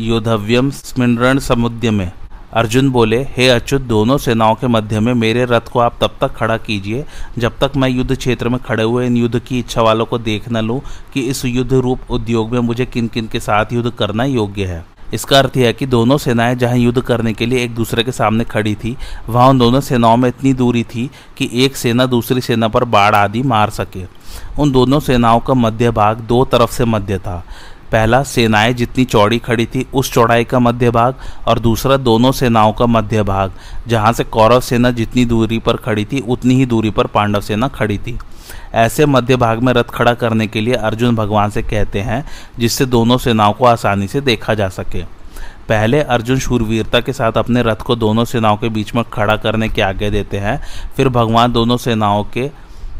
योधव्यम 0.00 0.70
स्मरण 0.70 1.38
समुद्य 1.38 1.90
में। 1.90 2.10
अर्जुन 2.52 2.88
बोले, 2.90 3.18
हे 3.30 3.48
अच्युत, 3.48 3.82
दोनों 3.82 4.16
सेनाओं 4.18 4.54
के 4.54 4.66
मध्य 4.66 5.00
में 5.00 5.12
मेरे 5.14 5.44
रथ 5.44 5.68
को 5.72 5.78
आप 5.78 5.98
तब 6.00 6.16
तक 6.20 6.34
खड़ा 6.36 6.56
कीजिए 6.56 7.04
जब 7.38 7.58
तक 7.58 7.76
मैं 7.76 7.88
युद्ध 7.88 8.16
क्षेत्र 8.16 8.48
में 8.48 8.58
खड़े 8.60 8.82
हुए 8.82 9.06
इन 9.06 9.16
युद्ध 9.16 9.38
की 9.38 9.58
इच्छा 9.58 9.82
वालों 9.82 10.06
को 10.06 10.18
देख 10.18 10.50
न 10.52 10.64
लूँ 10.64 10.80
कि 11.14 11.20
इस 11.20 11.44
युद्ध 11.44 11.72
रूप 11.72 12.10
उद्योग 12.10 12.52
में 12.52 12.60
मुझे 12.60 12.86
किन 12.86 13.08
किन 13.08 13.26
के 13.26 13.40
साथ 13.40 13.72
युद्ध 13.72 13.90
करना 13.90 14.24
योग्य 14.24 14.64
है। 14.64 14.84
इसका 15.14 15.38
अर्थ 15.38 15.56
यह 15.56 15.66
है 15.66 15.72
कि 15.72 15.86
दोनों 15.86 16.18
सेनाएँ 16.18 16.54
जहाँ 16.54 16.76
युद्ध 16.76 17.00
करने 17.00 17.32
के 17.32 17.46
लिए 17.46 17.64
एक 17.64 17.74
दूसरे 17.74 18.02
के 18.02 18.12
सामने 18.12 18.44
खड़ी 18.44 18.74
थी, 18.74 18.96
वहाँ 19.28 19.48
उन 19.48 19.58
दोनों 19.58 19.80
सेनाओं 19.80 20.16
में 20.16 20.28
इतनी 20.28 20.52
दूरी 20.52 20.84
थी 20.84 21.10
कि 21.36 21.50
एक 21.54 21.76
सेना 21.76 22.06
दूसरी 22.06 22.40
सेना 22.40 22.68
पर 22.68 22.84
बाढ़ 22.84 23.14
आदि 23.14 23.42
मार 23.42 23.70
सके। 23.70 24.04
उन 24.58 24.72
दोनों 24.72 25.00
सेनाओं 25.00 25.40
का 25.40 25.54
मध्य 25.54 25.90
भाग 25.90 26.18
दो 26.18 26.44
तरफ़ 26.44 26.72
से 26.72 26.84
मध्य 26.84 27.18
था। 27.18 27.44
पहला 27.92 28.22
सेनाएँ 28.22 28.72
जितनी 28.72 29.04
चौड़ी 29.04 29.38
खड़ी 29.38 29.66
थी, 29.66 29.86
उस 29.94 30.12
चौड़ाई 30.12 30.44
का 30.44 30.58
मध्य 30.58 30.90
भाग 30.90 31.14
और 31.46 31.58
दूसरा 31.58 31.96
दोनों 31.96 32.32
सेनाओं 32.32 32.72
का 32.72 32.86
मध्य 32.86 33.22
भाग। 33.22 33.52
जहाँ 33.88 34.12
से 34.12 34.24
कौरव 34.24 34.60
सेना 34.60 34.90
जितनी 34.90 35.24
दूरी 35.24 35.58
पर 35.58 35.76
खड़ी 35.76 36.04
थी, 36.04 36.20
उतनी 36.20 36.54
ही 36.54 36.66
दूरी 36.66 36.90
पर 36.90 37.06
पांडव 37.06 37.40
सेना 37.40 37.68
खड़ी 37.68 37.98
थी। 37.98 38.18
ऐसे 38.74 39.06
मध्य 39.06 39.36
भाग 39.36 39.62
में 39.62 39.72
रथ 39.72 39.84
खड़ा 39.84 40.14
करने 40.14 40.46
के 40.46 40.60
लिए 40.60 40.74
अर्जुन 40.74 41.16
भगवान 41.16 41.50
से 41.50 41.62
कहते 41.62 42.00
हैं, 42.00 42.24
जिससे 42.58 42.86
दोनों 42.86 43.18
सेनाओं 43.18 43.52
को 43.52 43.64
आसानी 43.64 44.08
से 44.08 44.20
देखा 44.20 44.54
जा 44.54 44.68
सके। 44.68 45.02
पहले 45.68 46.00
अर्जुन 46.00 46.38
शूरवीरता 46.38 47.00
के 47.00 47.12
साथ 47.12 47.32
अपने 47.32 47.62
रथ 47.62 47.76
को 47.76 47.96
दोनों 47.96 48.24
सेनाओं 48.24 48.56
के 48.56 48.68
बीच 48.68 48.94
में 48.94 49.04
खड़ा 49.04 49.36
करने 49.36 49.68
की 49.68 49.80
आज्ञा 49.80 50.10
देते 50.10 50.38
हैं, 50.38 50.60
फिर 50.96 51.08
भगवान 51.08 51.52
दोनों 51.52 51.76
सेनाओं 51.76 52.24
के 52.24 52.50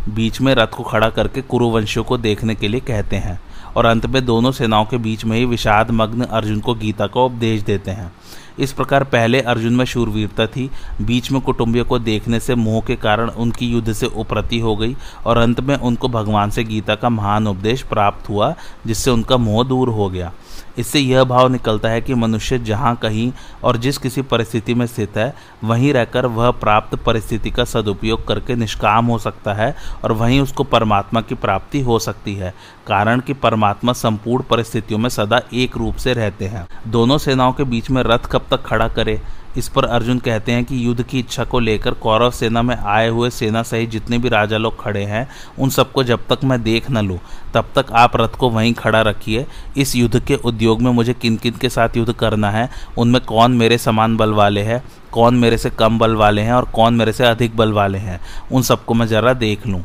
बीच 0.08 0.40
में 0.40 0.54
रथ 0.54 0.66
को 0.66 0.82
खड़ा 0.82 1.10
करके 1.10 1.40
कुरुवंशियों 1.40 2.04
को 2.04 2.18
देखने 2.18 2.54
के 2.54 2.68
लिए 2.68 2.80
कहते 2.80 3.16
हैं। 3.16 3.40
और 3.76 3.86
अंत 3.86 4.06
में 4.06 4.24
दोनों 4.24 4.52
सेनाओं 4.52 4.84
के 4.84 4.96
बीच 4.96 5.24
में 5.24 5.36
ही 5.38 5.44
विषाद 5.44 5.90
मग्न 5.90 6.24
अर्जुन 6.24 6.60
को 6.60 6.74
गीता 6.74 7.06
का 7.06 7.20
उपदेश 7.20 7.62
देते 7.62 7.90
हैं। 7.90 8.12
इस 8.58 8.72
प्रकार 8.72 9.04
पहले 9.04 9.40
अर्जुन 9.42 9.76
में 9.76 9.84
शूरवीरता 9.84 10.46
थी। 10.46 10.68
बीच 11.02 11.30
में 11.32 11.40
कुटुंबियों 11.40 11.84
को 11.84 11.98
देखने 11.98 12.40
से 12.40 12.54
मोह 12.54 12.80
के 12.80 12.96
कारण 12.96 13.28
उनकी 13.30 13.66
युद्ध 13.66 13.92
से 13.92 14.06
उपरति 14.06 14.58
हो 14.60 14.76
गई 14.76 14.96
और 15.26 15.38
अंत 15.38 15.60
में 15.60 15.76
उनको 15.76 16.08
भगवान 16.08 16.50
से 16.50 16.64
गीता 16.64 16.94
का 16.94 17.08
महान 17.08 17.46
उपदेश 17.46 17.82
प्राप्त 17.82 18.28
हुआ, 18.28 18.54
जिससे 18.86 19.10
उनका 19.10 19.36
मोह 19.36 19.64
दूर 19.64 19.88
हो 19.88 20.08
गया। 20.08 20.32
इससे 20.78 21.00
यह 21.00 21.24
भाव 21.24 21.48
निकलता 21.48 21.88
है 21.88 22.00
कि 22.00 22.14
मनुष्य 22.14 22.58
जहाँ 22.58 22.94
कहीं 22.96 23.32
और 23.64 23.76
जिस 23.76 23.98
किसी 23.98 24.22
परिस्थिति 24.22 24.74
में 24.74 24.86
स्थित 24.86 25.16
है, 25.16 25.34
वहीं 25.64 25.92
रहकर 25.92 26.26
वह 26.26 26.50
प्राप्त 26.50 26.94
परिस्थिति 26.96 27.50
का 27.50 27.64
सदुपयोग 27.64 28.26
करके 28.28 28.54
निष्काम 28.54 29.06
हो 29.06 29.18
सकता 29.18 29.54
है 29.54 29.74
और 30.04 30.12
वहीं 30.12 30.40
उसको 30.40 30.64
परमात्मा 30.64 31.20
की 31.20 31.34
प्राप्ति 31.34 31.80
हो 31.80 31.98
सकती 31.98 32.34
है, 32.34 32.54
कारण 32.86 33.20
कि 33.20 33.32
परमात्मा 33.32 33.92
संपूर्ण 33.92 34.44
परिस्थितियों 34.44 34.98
में 34.98 35.08
सदा 35.08 35.40
एक 35.54 35.76
रूप 35.76 35.96
से 35.96 36.12
रहते 36.12 36.44
हैं। 36.44 36.66
दोनों 36.86 37.18
सेनाओं 37.18 37.52
के 37.52 37.64
बीच 37.64 37.90
में 37.90 38.02
रथ 38.02 38.26
कब 38.40 38.56
तक 38.56 38.62
खड़ा 38.62 38.88
करे? 38.88 39.20
इस 39.58 39.68
पर 39.68 39.84
अर्जुन 39.84 40.18
कहते 40.18 40.52
हैं 40.52 40.64
कि 40.64 40.86
युद्ध 40.86 41.02
की 41.02 41.18
इच्छा 41.18 41.44
को 41.44 41.60
लेकर 41.60 41.90
कौरव 41.90 42.30
सेना 42.30 42.62
में 42.62 42.76
आए 42.76 43.08
हुए 43.08 43.30
सेना 43.30 43.62
सहित 43.62 43.90
जितने 43.90 44.18
भी 44.18 44.28
राजा 44.28 44.56
लोग 44.56 44.82
खड़े 44.82 45.04
हैं, 45.04 45.28
उन 45.58 45.70
सबको 45.70 46.04
जब 46.04 46.20
तक 46.28 46.44
मैं 46.44 46.62
देख 46.62 46.90
न 46.90 46.98
लूँ, 46.98 47.18
तब 47.54 47.64
तक 47.74 47.86
आप 47.92 48.16
रथ 48.16 48.28
को 48.28 48.50
वहीं 48.50 48.74
खड़ा 48.74 49.02
रखिए। 49.02 49.46
इस 49.76 49.96
युद्ध 49.96 50.20
के 50.20 50.34
उद्योग 50.34 50.82
में 50.82 50.90
मुझे 50.90 51.14
किन 51.14 51.36
किन 51.36 51.52
के 51.52 51.68
साथ 51.68 51.88
युद्ध 51.96 52.12
करना 52.12 52.50
है? 52.50 52.70
उनमें 52.98 53.20
कौन 53.24 53.52
मेरे 53.52 53.78
समान 53.78 54.16
बल 54.16 54.32
वाले 54.32 54.62
हैं? 54.62 54.82
कौन 55.12 55.34
मेरे 55.34 55.58
से 55.58 55.70
कम 55.70 55.98
बल 55.98 56.14
वाले 56.14 56.42
हैं? 56.42 56.52
और 56.52 56.64
कौन 56.64 56.94
मेरे 56.94 57.12
से 57.12 57.24
अधिक 57.24 57.56
बल 57.56 57.72
वाले 57.72 57.98
हैं? 57.98 58.20
उन 58.52 58.62
सबको 58.62 58.94
मैं 58.94 59.06
ज़रा 59.06 59.32
देख 59.32 59.66
लूँ। 59.66 59.82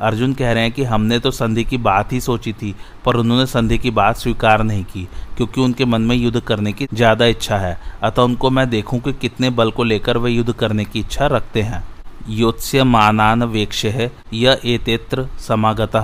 अर्जुन 0.00 0.34
कह 0.34 0.52
रहे 0.52 0.62
हैं 0.62 0.72
कि 0.72 0.84
हमने 0.84 1.18
तो 1.18 1.30
संधि 1.30 1.64
की 1.64 1.76
बात 1.78 2.12
ही 2.12 2.20
सोची 2.20 2.52
थी, 2.52 2.74
पर 3.04 3.16
उन्होंने 3.16 3.46
संधि 3.46 3.78
की 3.78 3.90
बात 3.92 4.16
स्वीकार 4.16 4.62
नहीं 4.62 4.84
की, 4.84 5.06
क्योंकि 5.36 5.60
उनके 5.60 5.84
मन 5.84 6.02
में 6.02 6.16
युद्ध 6.16 6.40
करने 6.40 6.72
की 6.72 6.86
ज़्यादा 6.94 7.26
इच्छा 7.26 7.56
है। 7.58 7.76
अतः 8.02 8.22
उनको 8.22 8.50
मैं 8.50 8.68
देखूँ 8.70 9.00
कि 9.00 9.12
कितने 9.12 9.50
बल 9.52 9.70
को 9.70 9.84
लेकर 9.84 10.18
वे 10.18 10.30
युद्ध 10.30 10.52
करने 10.52 10.84
की 10.84 11.00
इच्छा 11.00 11.26
रखते 11.26 11.62
हैं। 11.62 11.82
योत्स्य 12.28 12.84
मानान 12.84 13.42
वेक्ष 13.44 13.84
है 13.86 14.10
यह 14.34 14.60
एतेत्र 14.66 15.28
समागत, 15.38 15.96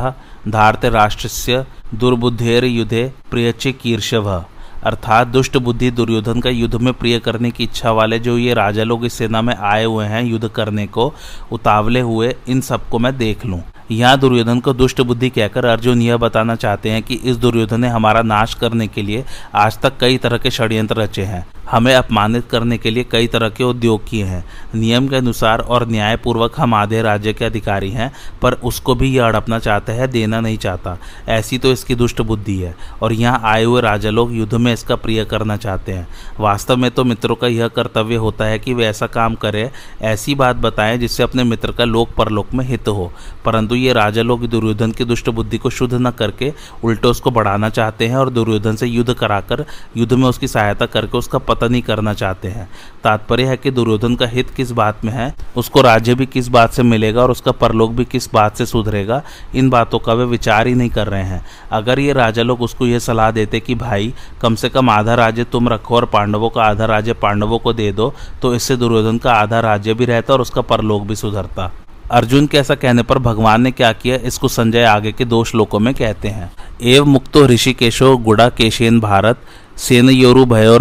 धारत 0.49 0.85
राष्ट्र 0.87 1.29
से 1.29 1.63
दुर्बुद्धेर 1.95 2.65
युद्धे 2.65 3.13
प्रियचे 3.31 3.73
कीर्षव। 3.75 4.45
अर्थात 4.85 5.27
दुष्ट 5.27 5.57
बुद्धि 5.59 5.91
दुर्योधन 5.91 6.41
का 6.41 6.51
युद्ध 6.51 6.75
में 6.77 6.93
प्रिय 6.95 7.19
करने 7.19 7.51
की 7.51 7.65
इच्छा 7.65 7.91
वाले 7.93 8.19
जो 8.19 8.37
ये 8.39 8.55
राजा 8.55 8.85
लोग 8.85 9.05
इस 9.05 9.15
सेना 9.15 9.43
में 9.43 9.55
आए 9.55 9.85
हुए 9.85 10.07
हैं 10.07 10.23
युद्ध 10.23 10.49
करने 10.49 10.87
को, 10.87 11.13
उतावले 11.53 12.01
हुए 12.01 12.35
इन 12.49 12.61
सबको 12.63 12.99
मैं 12.99 13.17
देख 13.17 13.47
लूँ। 13.47 13.63
यहाँ 13.91 14.19
दुर्योधन 14.19 14.61
को 14.61 14.73
दुष्ट 14.73 15.01
बुद्धि 15.01 15.31
कहकर 15.31 15.65
अर्जुन 15.65 16.03
यह 16.03 16.17
बताना 16.17 16.55
चाहते 16.57 16.91
हैं 16.91 17.03
कि 17.03 17.15
इस 17.15 17.37
दुर्योधन 17.37 17.81
ने 17.81 17.89
हमारा 17.89 18.23
नाश 18.23 18.55
करने 18.55 18.87
के 18.87 19.03
लिए 19.03 19.25
आज 19.55 19.79
तक 19.81 19.99
कई 20.01 20.19
तरह 20.19 20.39
के 20.39 20.51
षड्यंत्र 20.51 20.97
रचे 20.97 21.23
हैं। 21.23 21.47
हमें 21.71 21.95
अपमानित 21.95 22.45
करने 22.51 22.79
के 22.79 22.91
लिए 22.91 23.05
कई 23.05 23.27
तरह 23.27 23.49
के 23.49 23.65
उद्योग 23.65 24.09
किए 24.09 24.25
हैं। 24.25 24.45
नियम 24.75 25.09
के 25.09 25.17
अनुसार 25.17 25.61
और 25.61 25.89
न्यायपूर्वक 25.89 26.53
हम 26.57 26.75
आधे 26.75 27.03
राज्य 27.03 27.33
के 27.33 27.45
अधिकारी 27.45 27.91
हैं, 27.91 28.13
पर 28.43 28.53
उसको 28.53 28.95
भी 28.95 29.17
यह 29.17 29.25
हड़पना 29.25 29.59
चाहते 29.59 29.93
हैं, 29.93 30.11
देना 30.11 30.41
नहीं 30.41 30.59
चाहता। 30.59 30.97
ऐसी 31.29 31.59
तो 31.59 31.73
इसकी 31.73 31.95
दुष्ट 31.95 32.21
बुद्धि 32.21 32.59
है, 32.59 32.75
और 33.03 33.13
यहाँ 33.13 33.41
आए 33.45 33.65
हुए 33.65 33.81
राजा 33.81 34.11
लोग 34.11 34.35
युद्ध 34.35 34.55
में 34.55 34.73
इसका 34.73 34.97
प्रिय 34.97 35.25
करना 35.25 35.57
चाहते 35.57 35.93
हैं। 35.93 36.07
वास्तव 36.41 36.77
में 36.77 36.91
तो 36.91 37.05
मित्रों 37.05 37.37
का 37.37 37.47
यह 37.47 37.69
कर्तव्य 37.69 38.17
होता 38.17 38.45
है 38.45 38.59
कि 38.59 38.75
वे 38.75 38.87
ऐसा 38.87 39.07
काम 39.07 39.35
करें, 39.35 39.71
ऐसी 40.03 40.35
बात 40.35 40.57
बताएँ 40.57 40.99
जिससे 40.99 41.23
अपने 41.23 41.45
मित्र 41.45 41.73
का 41.73 41.85
लोक 41.85 42.11
परलोक 42.11 42.55
में 42.55 42.65
हित 42.65 42.89
हो। 42.89 43.13
परंतु 43.45 43.75
ये 43.75 43.93
राजा 43.93 44.23
लोग 44.23 44.47
दुर्योधन 44.47 44.93
की 44.93 45.05
दुष्ट 45.05 45.29
बुद्धि 45.31 45.59
को 45.59 45.71
शुद्ध 45.71 45.95
न 45.95 46.11
करके 46.11 46.53
उल्टे 46.85 47.09
उसको 47.09 47.31
बढ़ाना 47.31 47.69
चाहते 47.69 48.07
हैं 48.07 48.17
और 48.17 48.31
दुर्योधन 48.31 48.77
से 48.77 48.87
युद्ध 48.87 49.15
कराकर, 49.15 49.65
युद्ध 49.97 50.13
में 50.13 50.29
उसकी 50.29 50.49
सहायता 50.49 50.87
करके 50.87 51.19
उसका 51.19 51.39
पतन 51.55 51.75
ही 51.75 51.81
करना 51.81 52.13
चाहते 52.15 52.49
हैं। 52.49 52.69
तात्पर्य 53.05 53.45
है 53.45 53.57
कि 53.57 53.71
दुर्योधन 53.71 54.15
का 54.15 54.27
हित 54.27 54.51
किस 54.51 54.71
बात 54.73 55.05
में 55.05 55.13
है, 55.13 55.35
उसको 55.57 55.81
राज्य 55.81 56.15
भी 56.15 56.27
किस 56.27 56.49
बात 56.49 56.73
से 56.73 56.83
मिलेगा 56.83 57.23
और 57.23 57.31
उसका 57.31 57.53
परलोक 57.53 57.93
भी 57.93 58.05
किस 58.05 58.29
बात 58.35 58.57
से 58.57 58.67
सुधरेगा, 58.67 59.23
इन 59.55 59.71
बातों 59.71 59.99
का 59.99 60.13
वे 60.13 60.25
विचार 60.25 60.67
ही 60.67 60.75
नहीं 60.75 60.91
कर 60.91 61.07
रहे 61.07 61.23
हैं। 61.23 61.45
अगर 61.73 61.99
ये 61.99 62.13
राजा 62.13 62.43
लोग 62.43 62.63
उसको 62.63 62.87
ये 62.87 63.01
सलाह 63.01 63.31
देते 63.31 63.61
कि, 63.61 63.75
भाई, 63.75 64.13
कम 64.43 64.55
से 64.55 64.69
कम 64.69 64.91
आधा 64.91 65.15
राज्य 65.15 65.45
तुम 65.45 65.69
रखो 65.69 65.97
और 65.97 66.05
पांडवों 66.05 66.51
का 66.51 66.63
आधा 66.63 66.87
राज्य 66.87 67.13
पांडवों 67.15 67.59
को 67.59 67.73
दे 67.73 67.93
दो 67.93 68.13
तो 68.43 68.55
इससे 68.55 68.77
दुर्योधन 68.77 69.19
का 69.19 69.33
आधा 69.33 69.61
राज्य 69.61 69.95
भी 69.95 70.05
रहता 70.05 70.33
और 70.35 70.41
उसका 70.41 70.61
परलोक 70.63 71.03
भी 71.03 71.17
सुधरता। 71.17 71.73
अर्जुन 72.11 72.47
के 72.47 72.59
ऐसा 72.59 72.75
कहने 72.75 73.03
पर 73.03 73.19
भगवान 73.19 73.63
ने 73.63 73.71
क्या 73.71 73.93
किया, 73.93 74.17
इसको 74.19 74.49
संजय 74.49 74.85
आगे 74.85 75.13
के 75.13 75.25
दो 75.25 75.43
श्लोकों 75.45 75.79
में 75.79 75.93
कहते 75.95 76.29
हैं। 76.29 76.51
एव 76.83 77.05
मुक्तो 77.05 77.45
ऋषिकेशो 77.47 78.17
गुड़ा 78.17 78.49
केशेन 78.49 79.01
भारत 79.01 79.41
सेन 79.79 80.09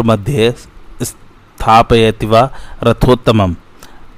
मध्ये 0.06 0.54
स्थापयति 1.02 2.26
वा 2.26 2.50
रथोत्तम 2.84 3.56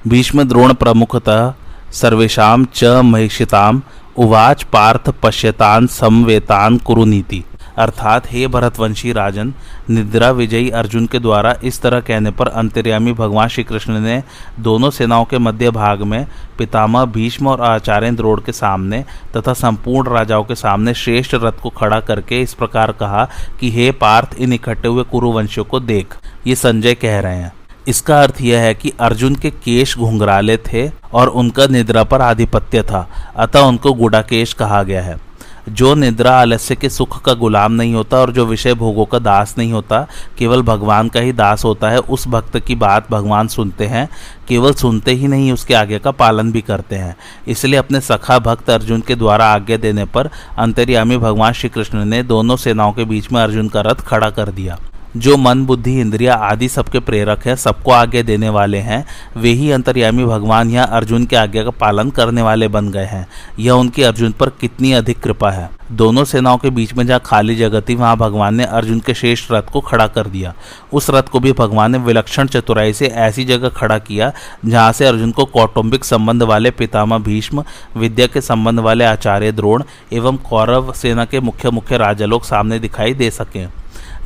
भीष्म 0.08 0.42
द्रोण 0.42 0.72
प्रमुखतः 0.72 1.52
सर्वेशा 1.92 2.56
च 2.74 2.84
महिषितां 3.04 3.72
उवाच 4.16 4.62
पार्थ 4.62 5.10
पश्यतान 5.22 5.86
समवेतान 5.86 6.76
कुरुनीति। 6.78 7.44
अर्थात, 7.76 8.32
हे 8.32 8.46
भरतवंशी 8.46 9.12
राजन, 9.12 9.54
निद्रा 9.90 10.30
विजयी 10.30 10.70
अर्जुन 10.70 11.06
के 11.06 11.18
द्वारा 11.18 11.56
इस 11.64 11.82
तरह 11.82 12.00
कहने 12.00 12.30
पर 12.30 12.48
अंतर्यामी 12.48 13.12
भगवान 13.12 13.48
श्री 13.48 13.64
कृष्ण 13.64 14.00
ने 14.00 14.22
दोनों 14.60 14.90
सेनाओं 14.90 15.24
के 15.24 15.38
मध्य 15.38 15.70
भाग 15.70 16.02
में 16.02 16.26
पितामह 16.58 17.04
भीष्म 17.04 17.48
और 17.48 17.60
आचार्य 17.60 18.10
द्रोड़ 18.10 18.40
के 18.40 18.52
सामने 18.52 19.04
तथा 19.36 19.52
संपूर्ण 19.52 20.10
राजाओं 20.10 20.44
के 20.44 20.54
सामने 20.54 20.94
श्रेष्ठ 20.94 21.34
रथ 21.34 21.52
को 21.52 21.68
खड़ा 21.68 22.00
करके 22.00 22.40
इस 22.40 22.54
प्रकार 22.54 22.92
कहा 22.92 23.28
कि, 23.60 23.70
हे 23.70 23.92
पार्थ, 23.92 24.34
इन 24.38 24.52
इकट्ठे 24.52 24.88
हुए 24.88 25.04
कुरुवंशियों 25.04 25.64
को 25.64 25.80
देख, 25.80 26.14
ये 26.46 26.54
संजय 26.54 26.94
कह 26.94 27.20
रहे 27.20 27.36
हैं। 27.36 27.52
इसका 27.88 28.22
अर्थ 28.22 28.40
यह 28.40 28.58
है 28.58 28.74
कि 28.74 28.92
अर्जुन 29.00 29.34
के 29.34 29.50
केश 29.50 29.98
घुंघराले 29.98 30.56
थे 30.56 30.90
और 31.12 31.28
उनका 31.28 31.66
निद्रा 31.66 32.04
पर 32.04 32.22
आधिपत्य 32.22 32.82
था, 32.82 33.32
अतः 33.36 33.60
उनको 33.60 33.92
गुड़ाकेश 33.92 34.52
कहा 34.52 34.82
गया 34.82 35.02
है। 35.02 35.25
जो 35.68 35.94
निद्रा 35.94 36.40
आलस्य 36.40 36.74
के 36.76 36.88
सुख 36.88 37.22
का 37.22 37.34
गुलाम 37.34 37.72
नहीं 37.72 37.94
होता 37.94 38.16
और 38.16 38.32
जो 38.32 38.46
विषय 38.46 38.74
भोगों 38.74 39.04
का 39.04 39.18
दास 39.18 39.54
नहीं 39.58 39.72
होता, 39.72 40.06
केवल 40.38 40.62
भगवान 40.62 41.08
का 41.08 41.20
ही 41.20 41.32
दास 41.32 41.64
होता 41.64 41.88
है, 41.88 41.98
उस 41.98 42.28
भक्त 42.28 42.58
की 42.58 42.74
बात 42.74 43.10
भगवान 43.10 43.48
सुनते 43.48 43.86
हैं, 43.86 44.08
केवल 44.48 44.74
सुनते 44.74 45.10
ही 45.10 45.28
नहीं, 45.28 45.52
उसके 45.52 45.74
आगे 45.74 45.98
का 45.98 46.10
पालन 46.10 46.52
भी 46.52 46.60
करते 46.60 46.96
हैं। 46.96 47.16
इसलिए 47.48 47.78
अपने 47.78 48.00
सखा 48.00 48.38
भक्त 48.38 48.70
अर्जुन 48.70 49.00
के 49.00 49.14
द्वारा 49.14 49.46
आज्ञा 49.46 49.76
देने 49.76 50.04
पर 50.04 50.30
अंतर्यामी 50.58 51.16
भगवान 51.16 51.52
श्री 51.52 51.68
कृष्ण 51.68 52.04
ने 52.04 52.22
दोनों 52.22 52.56
सेनाओं 52.56 52.92
के 52.92 53.04
बीच 53.04 53.32
में 53.32 53.42
अर्जुन 53.42 53.68
का 53.68 53.80
रथ 53.80 54.00
खड़ा 54.00 54.30
कर 54.30 54.48
दिया। 54.48 54.78
जो 55.16 55.36
मन, 55.36 55.64
बुद्धि, 55.66 56.00
इंद्रिया 56.00 56.34
आदि 56.34 56.68
सबके 56.68 56.98
प्रेरक 56.98 57.46
है, 57.46 57.56
सबको 57.56 57.90
आगे 57.90 58.22
देने 58.22 58.48
वाले 58.48 58.78
हैं, 58.78 59.04
वे 59.36 59.50
ही 59.50 59.70
अंतर्यामी 59.70 60.24
भगवान 60.24 60.70
यहाँ 60.70 60.86
अर्जुन 60.86 61.26
के 61.26 61.36
आज्ञा 61.36 61.64
का 61.64 61.70
पालन 61.70 62.10
करने 62.10 62.42
वाले 62.42 62.68
बन 62.68 62.90
गए 62.90 63.04
हैं। 63.04 63.26
यह 63.58 63.72
उनकी 63.72 64.02
अर्जुन 64.02 64.32
पर 64.32 64.48
कितनी 64.48 64.92
अधिक 64.92 65.20
कृपा 65.20 65.50
है। 65.50 65.70
दोनों 65.92 66.24
सेनाओं 66.24 66.58
के 66.58 66.70
बीच 66.70 66.94
में 66.94 67.06
जहाँ 67.06 67.20
खाली 67.24 67.56
जगह 67.56 67.80
थी, 67.80 67.94
वहाँ 67.94 68.16
भगवान 68.16 68.54
ने 68.54 68.64
अर्जुन 68.64 69.00
के 69.00 69.14
शेष 69.14 69.46
रथ 69.52 69.62
को 69.62 69.80
खड़ा 69.80 70.06
कर 70.06 70.26
दिया। 70.26 70.54
उस 70.92 71.10
रथ 71.10 71.22
को 71.22 71.40
भी 71.40 71.52
भगवान 71.52 71.92
ने 71.92 71.98
विलक्षण 71.98 72.46
चतुराई 72.46 72.92
से 72.92 73.06
ऐसी 73.06 73.44
जगह 73.44 73.68
खड़ा 73.68 73.98
किया, 73.98 74.32
जहाँ 74.66 74.92
से 74.92 75.06
अर्जुन 75.06 75.30
को 75.30 75.44
कौटुंबिक 75.44 76.04
संबंध 76.04 76.42
वाले 76.42 76.70
पितामह 76.70 77.18
भीष्म, 77.18 77.64
विद्या 77.96 78.26
के 78.26 78.40
संबंध 78.40 78.80
वाले 78.80 79.04
आचार्य 79.04 79.52
द्रोण 79.52 79.82
एवं 80.12 80.36
कौरव 80.36 80.92
सेना 80.92 81.24
के 81.24 81.40
मुख्य 81.40 81.70
मुख्य 81.70 81.96
राजा 81.96 82.26
लोग 82.26 82.44
सामने 82.44 82.78
दिखाई 82.78 83.14
दे 83.14 83.30
सकें। 83.30 83.68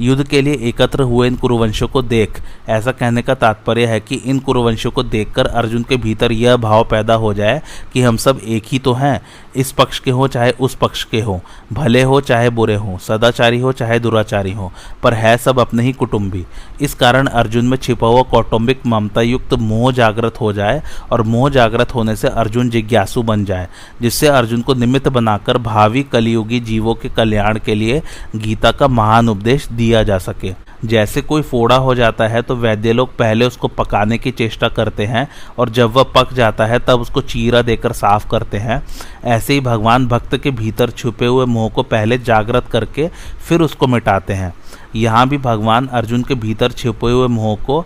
युद्ध 0.01 0.27
के 0.29 0.41
लिए 0.43 0.55
एकत्र 0.55 1.03
हुए 1.03 1.27
इन 1.27 1.37
कुरुवंशों 1.37 1.89
को 1.89 2.03
देख। 2.03 2.41
ऐसा 2.69 2.93
कहने 2.93 3.23
का 3.23 3.35
तात्पर्य 3.35 3.87
है 3.87 4.01
कि 4.01 4.15
इन 4.15 4.39
कुरुवंशों 4.39 4.91
को 4.91 5.03
देखकर 5.03 5.47
अर्जुन 5.47 5.83
के 5.83 5.97
भीतर 5.97 6.33
यह 6.33 6.57
भाव 6.57 6.85
पैदा 6.85 7.15
हो 7.15 7.35
जाए 7.35 7.63
कि 7.93 8.03
हम 8.03 8.17
सब 8.17 8.41
एक 8.45 8.63
ही 8.67 8.79
तो 8.79 8.93
हैं। 8.93 9.21
इस 9.57 9.73
पक्ष 9.73 9.99
के 9.99 10.11
हो 10.11 10.29
चाहे 10.29 10.51
उस 10.61 10.75
पक्ष 10.75 11.05
के 11.05 11.21
हो। 11.21 11.41
भले 11.73 12.03
हो 12.03 12.21
चाहे 12.21 12.51
बुरे 12.51 12.75
हो, 12.75 12.99
सदाचारी 12.99 13.61
हो 13.61 13.73
चाहे 13.73 13.99
दुराचारी 13.99 14.53
हो, 14.53 14.71
पर 15.03 15.15
है 15.15 15.37
सब 15.39 15.59
अपने 15.59 15.83
ही 15.83 15.93
कुटुंबी। 15.93 16.45
इस 16.81 16.95
कारण 16.95 17.27
अर्जुन 17.27 17.65
में 17.65 17.77
छिपा 17.77 18.07
हुआ 18.07 18.23
कौटुंबिक 18.23 18.87
ममता 18.87 19.21
युक्त 19.21 19.55
मोह 19.55 19.91
जागृत 19.93 20.41
हो 20.41 20.53
जाए 20.53 20.83
और 21.13 21.23
मोह 21.23 21.49
जागृत 21.51 21.95
होने 21.95 22.17
से 22.17 22.29
अर्जुन 22.29 22.71
जिज्ञासु 22.71 23.23
बन 23.23 23.45
जाए, 23.45 23.69
जिससे 24.03 24.29
अर्जुन 24.29 24.63
को 24.63 24.75
निमित्त 24.75 25.09
बनाकर 25.09 25.59
भावी 25.59 26.03
कलियुगी 26.03 26.61
जीवों 26.61 26.95
के 26.95 27.09
कल्याण 27.09 27.59
के 27.59 27.75
लिए 27.75 28.03
गीता 28.37 28.73
का 28.73 28.89
महान 28.89 29.29
उपदेश 29.29 29.69
दिया 29.69 30.03
जा 30.03 30.19
सके। 30.19 30.70
जैसे 30.85 31.21
कोई 31.23 31.43
फोड़ा 31.43 31.77
हो 31.77 31.95
जाता 31.95 32.27
है 32.27 32.40
तो 32.43 32.55
वैद्य 32.57 32.93
लोग 32.93 33.16
पहले 33.16 33.45
उसको 33.45 33.69
पकाने 33.69 34.19
की 34.19 34.31
चेष्टा 34.31 34.69
करते 34.69 35.07
हैं, 35.07 35.27
और 35.59 35.71
जब 35.71 35.93
वह 35.93 36.03
पक 36.14 36.33
जाता 36.33 36.66
है, 36.66 36.79
तब 36.79 37.01
उसको 37.01 37.21
चीरा 37.23 37.62
देकर 37.62 37.93
साफ़ 37.93 38.29
करते 38.29 38.59
हैं। 38.59 38.83
ऐसे 39.27 39.55
ही 39.55 39.61
भगवान 39.61 40.07
भक्त 40.09 40.37
के 40.37 40.51
भीतर 40.53 40.90
छुपे 40.90 41.27
हुए 41.27 41.47
मोह 41.47 41.69
को 41.71 41.83
पहले 41.85 42.19
जागृत 42.21 42.66
करके 42.66 43.09
फिर 43.49 43.61
उसको 43.61 43.87
मिटाते 43.87 44.33
हैं। 44.33 44.53
यहाँ 44.97 45.29
भी 45.29 45.38
भगवान 45.38 45.87
अर्जुन 45.88 46.23
के 46.23 46.35
भीतर 46.37 46.73
छुपे 46.73 47.11
हुए 47.11 47.27
मोह 47.29 47.57
को 47.57 47.85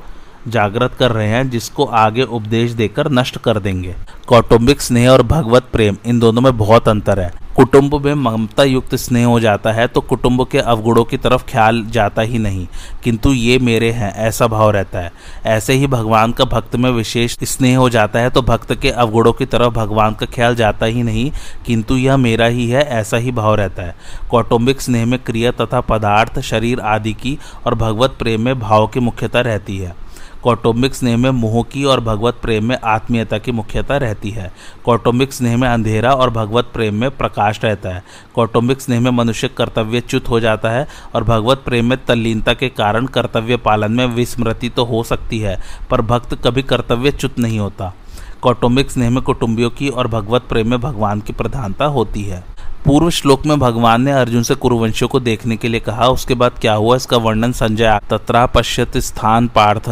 जागृत 0.48 0.94
कर 0.98 1.10
रहे 1.10 1.28
हैं, 1.28 1.50
जिसको 1.50 1.84
आगे 1.84 2.22
उपदेश 2.22 2.70
देकर 2.70 3.10
नष्ट 3.10 3.38
कर 3.38 3.58
देंगे। 3.58 3.94
कौटुंबिक 4.26 4.80
स्नेह 4.80 5.10
और 5.10 5.22
भगवत 5.22 5.64
प्रेम, 5.72 5.96
इन 6.06 6.18
दोनों 6.18 6.40
में 6.40 6.58
बहुत 6.58 6.88
अंतर 6.88 7.20
है। 7.20 7.44
कुटुंब 7.56 8.06
में 8.06 8.14
ममता 8.14 8.62
युक्त 8.62 8.94
स्नेह 8.94 9.26
हो 9.26 9.40
जाता 9.40 9.72
है 9.72 9.86
तो 9.86 10.00
कुटुंब 10.00 10.48
के 10.48 10.58
अवगुणों 10.58 11.04
की 11.04 11.16
तरफ़ 11.16 11.44
ख्याल 11.50 11.84
जाता 11.84 12.22
ही 12.22 12.38
नहीं। 12.38 12.66
किंतु 13.04 13.32
ये 13.32 13.58
मेरे 13.58 13.90
हैं, 13.90 14.16
ऐसा 14.16 14.46
भाव 14.46 14.70
रहता 14.70 14.98
है। 14.98 15.12
ऐसे 15.46 15.72
ही 15.72 15.86
भगवान 15.86 16.32
का 16.32 16.44
भक्त 16.44 16.76
में 16.76 16.90
विशेष 16.90 17.36
स्नेह 17.42 17.78
हो 17.78 17.90
जाता 17.90 18.18
है 18.18 18.30
तो 18.30 18.42
भक्त 18.42 18.74
के 18.74 18.90
अवगुणों 18.90 19.32
की 19.32 19.46
तरफ़ 19.46 19.72
भगवान 19.72 20.14
का 20.14 20.26
ख्याल 20.26 20.54
जाता 20.54 20.86
ही 20.86 21.02
नहीं। 21.02 21.30
किंतु 21.66 21.96
यह 21.96 22.16
मेरा 22.16 22.46
ही 22.46 22.68
है, 22.68 22.82
ऐसा 22.82 23.16
ही 23.16 23.32
भाव 23.32 23.54
रहता 23.54 23.82
है। 23.82 23.96
कौटुंबिक 24.30 24.80
स्नेह 24.80 25.06
में 25.06 25.18
क्रिया 25.18 25.50
तथा 25.50 25.80
पदार्थ, 25.80 26.40
शरीर 26.40 26.80
आदि 26.80 27.12
की 27.12 27.38
और 27.66 27.74
भगवत 27.74 28.14
प्रेम 28.18 28.40
में 28.40 28.60
भाव 28.60 28.86
की 28.86 29.00
मुख्यता 29.00 29.40
रहती 29.40 29.78
है। 29.78 30.03
कौटुंबिक 30.44 30.94
स्नेह 30.94 31.16
में 31.16 31.30
मोह 31.30 31.62
की 31.62 31.84
और 31.84 32.00
भगवत 32.00 32.38
प्रेम 32.42 32.64
में 32.64 32.76
आत्मीयता 32.84 33.38
की 33.38 33.52
मुख्यता 33.52 33.96
रहती 33.96 34.30
है। 34.30 34.50
कौटुंबिक 34.84 35.32
स्नेह 35.32 35.56
में 35.56 35.68
अंधेरा 35.68 36.12
और 36.12 36.30
भगवत 36.30 36.70
प्रेम 36.74 36.94
में 36.94 37.10
प्रकाश 37.10 37.60
रहता 37.64 37.94
है। 37.94 38.02
कौटुंबिक 38.34 38.80
स्नेह 38.80 39.00
में 39.00 39.10
मनुष्य 39.10 39.48
कर्तव्य 39.48 40.00
च्युत 40.00 40.28
हो 40.28 40.40
जाता 40.40 40.70
है 40.70 40.86
और 41.14 41.24
भगवत 41.24 41.62
प्रेम 41.64 41.86
में 41.86 41.98
तल्लीनता 42.04 42.54
के 42.54 42.68
कारण 42.68 43.06
कर्तव्य 43.06 43.56
पालन 43.56 43.92
में 43.92 44.06
विस्मृति 44.06 44.68
तो 44.68 44.84
हो 44.84 45.02
सकती 45.02 45.38
है, 45.38 45.58
पर 45.90 46.00
भक्त 46.02 46.34
कभी 46.44 46.62
कर्तव्य 46.62 47.10
च्युत 47.10 47.38
नहीं 47.38 47.58
होता। 47.58 47.94
कौटुंबिक 48.42 48.90
स्नेह 48.90 49.10
में 49.10 49.22
कुटुंबियों 49.22 49.70
की 49.70 49.88
और 49.88 50.06
भगवत 50.08 50.42
प्रेम 50.42 50.70
में 50.70 50.80
भगवान 50.80 51.20
की 51.20 51.32
प्रधानता 51.32 51.84
होती 51.84 52.22
है। 52.22 52.44
पूर्व 52.84 53.10
श्लोक 53.10 53.46
में 53.46 53.58
भगवान 53.58 54.02
ने 54.02 54.12
अर्जुन 54.12 54.42
से 54.42 54.54
कुरुवंशियों 54.54 55.08
को 55.08 55.20
देखने 55.20 55.56
के 55.56 55.68
लिए 55.68 55.80
कहा, 55.80 56.08
उसके 56.08 56.34
बाद 56.34 56.52
क्या 56.60 56.74
हुआ? 56.74 56.96
इसका 56.96 57.16
वर्णन 57.16 57.52
संजय 57.52 58.00
तत्रा 58.10 58.46
पश्यत 58.46 58.98
स्थान 58.98 59.48
पार्थ 59.48 59.84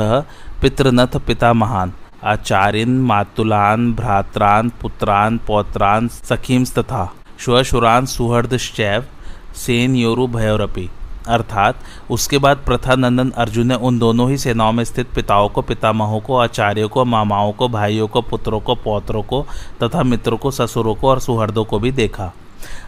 पितृनथ 0.60 1.16
पिता 1.16 1.52
महान। 1.52 1.92
आचार्यन, 2.24 3.00
मातुलान, 3.00 3.92
भ्रात्रान, 3.92 4.68
पुत्रान, 4.68 5.38
पौत्रान 5.38 6.08
सखीम 6.08 6.64
तथा 6.64 7.14
श्वशुरान 7.38 8.06
सुहृदश्चैव, 8.06 9.04
सेन, 9.54 9.96
योरु, 9.96 10.26
भयोरपी। 10.26 10.90
अर्थात, 11.28 11.76
उसके 12.10 12.38
बाद 12.38 12.56
प्रथा 12.56 12.94
नंदन 12.94 13.30
अर्जुन 13.30 13.66
ने 13.66 13.74
उन 13.74 13.98
दोनों 13.98 14.30
ही 14.30 14.38
सेनाओं 14.38 14.72
में 14.72 14.84
स्थित 14.84 15.06
पिताओं 15.14 15.48
को, 15.48 15.62
पितामहों 15.62 16.20
को, 16.20 16.36
आचार्यों 16.36 16.88
को, 16.88 17.04
मामाओं 17.04 17.52
को, 17.52 17.68
भाइयों 17.68 18.08
को, 18.08 18.22
पुत्रों 18.22 18.60
को, 18.60 18.74
पौत्रों 18.74 19.22
को 19.22 19.46
तथा 19.82 20.02
मित्रों 20.02 20.36
को, 20.36 20.50
ससुरों 20.50 20.94
को 20.94 21.08
और 21.08 21.20
सुहृदों 21.20 21.64
को 21.64 21.78
भी 21.78 21.90
देखा। 21.90 22.32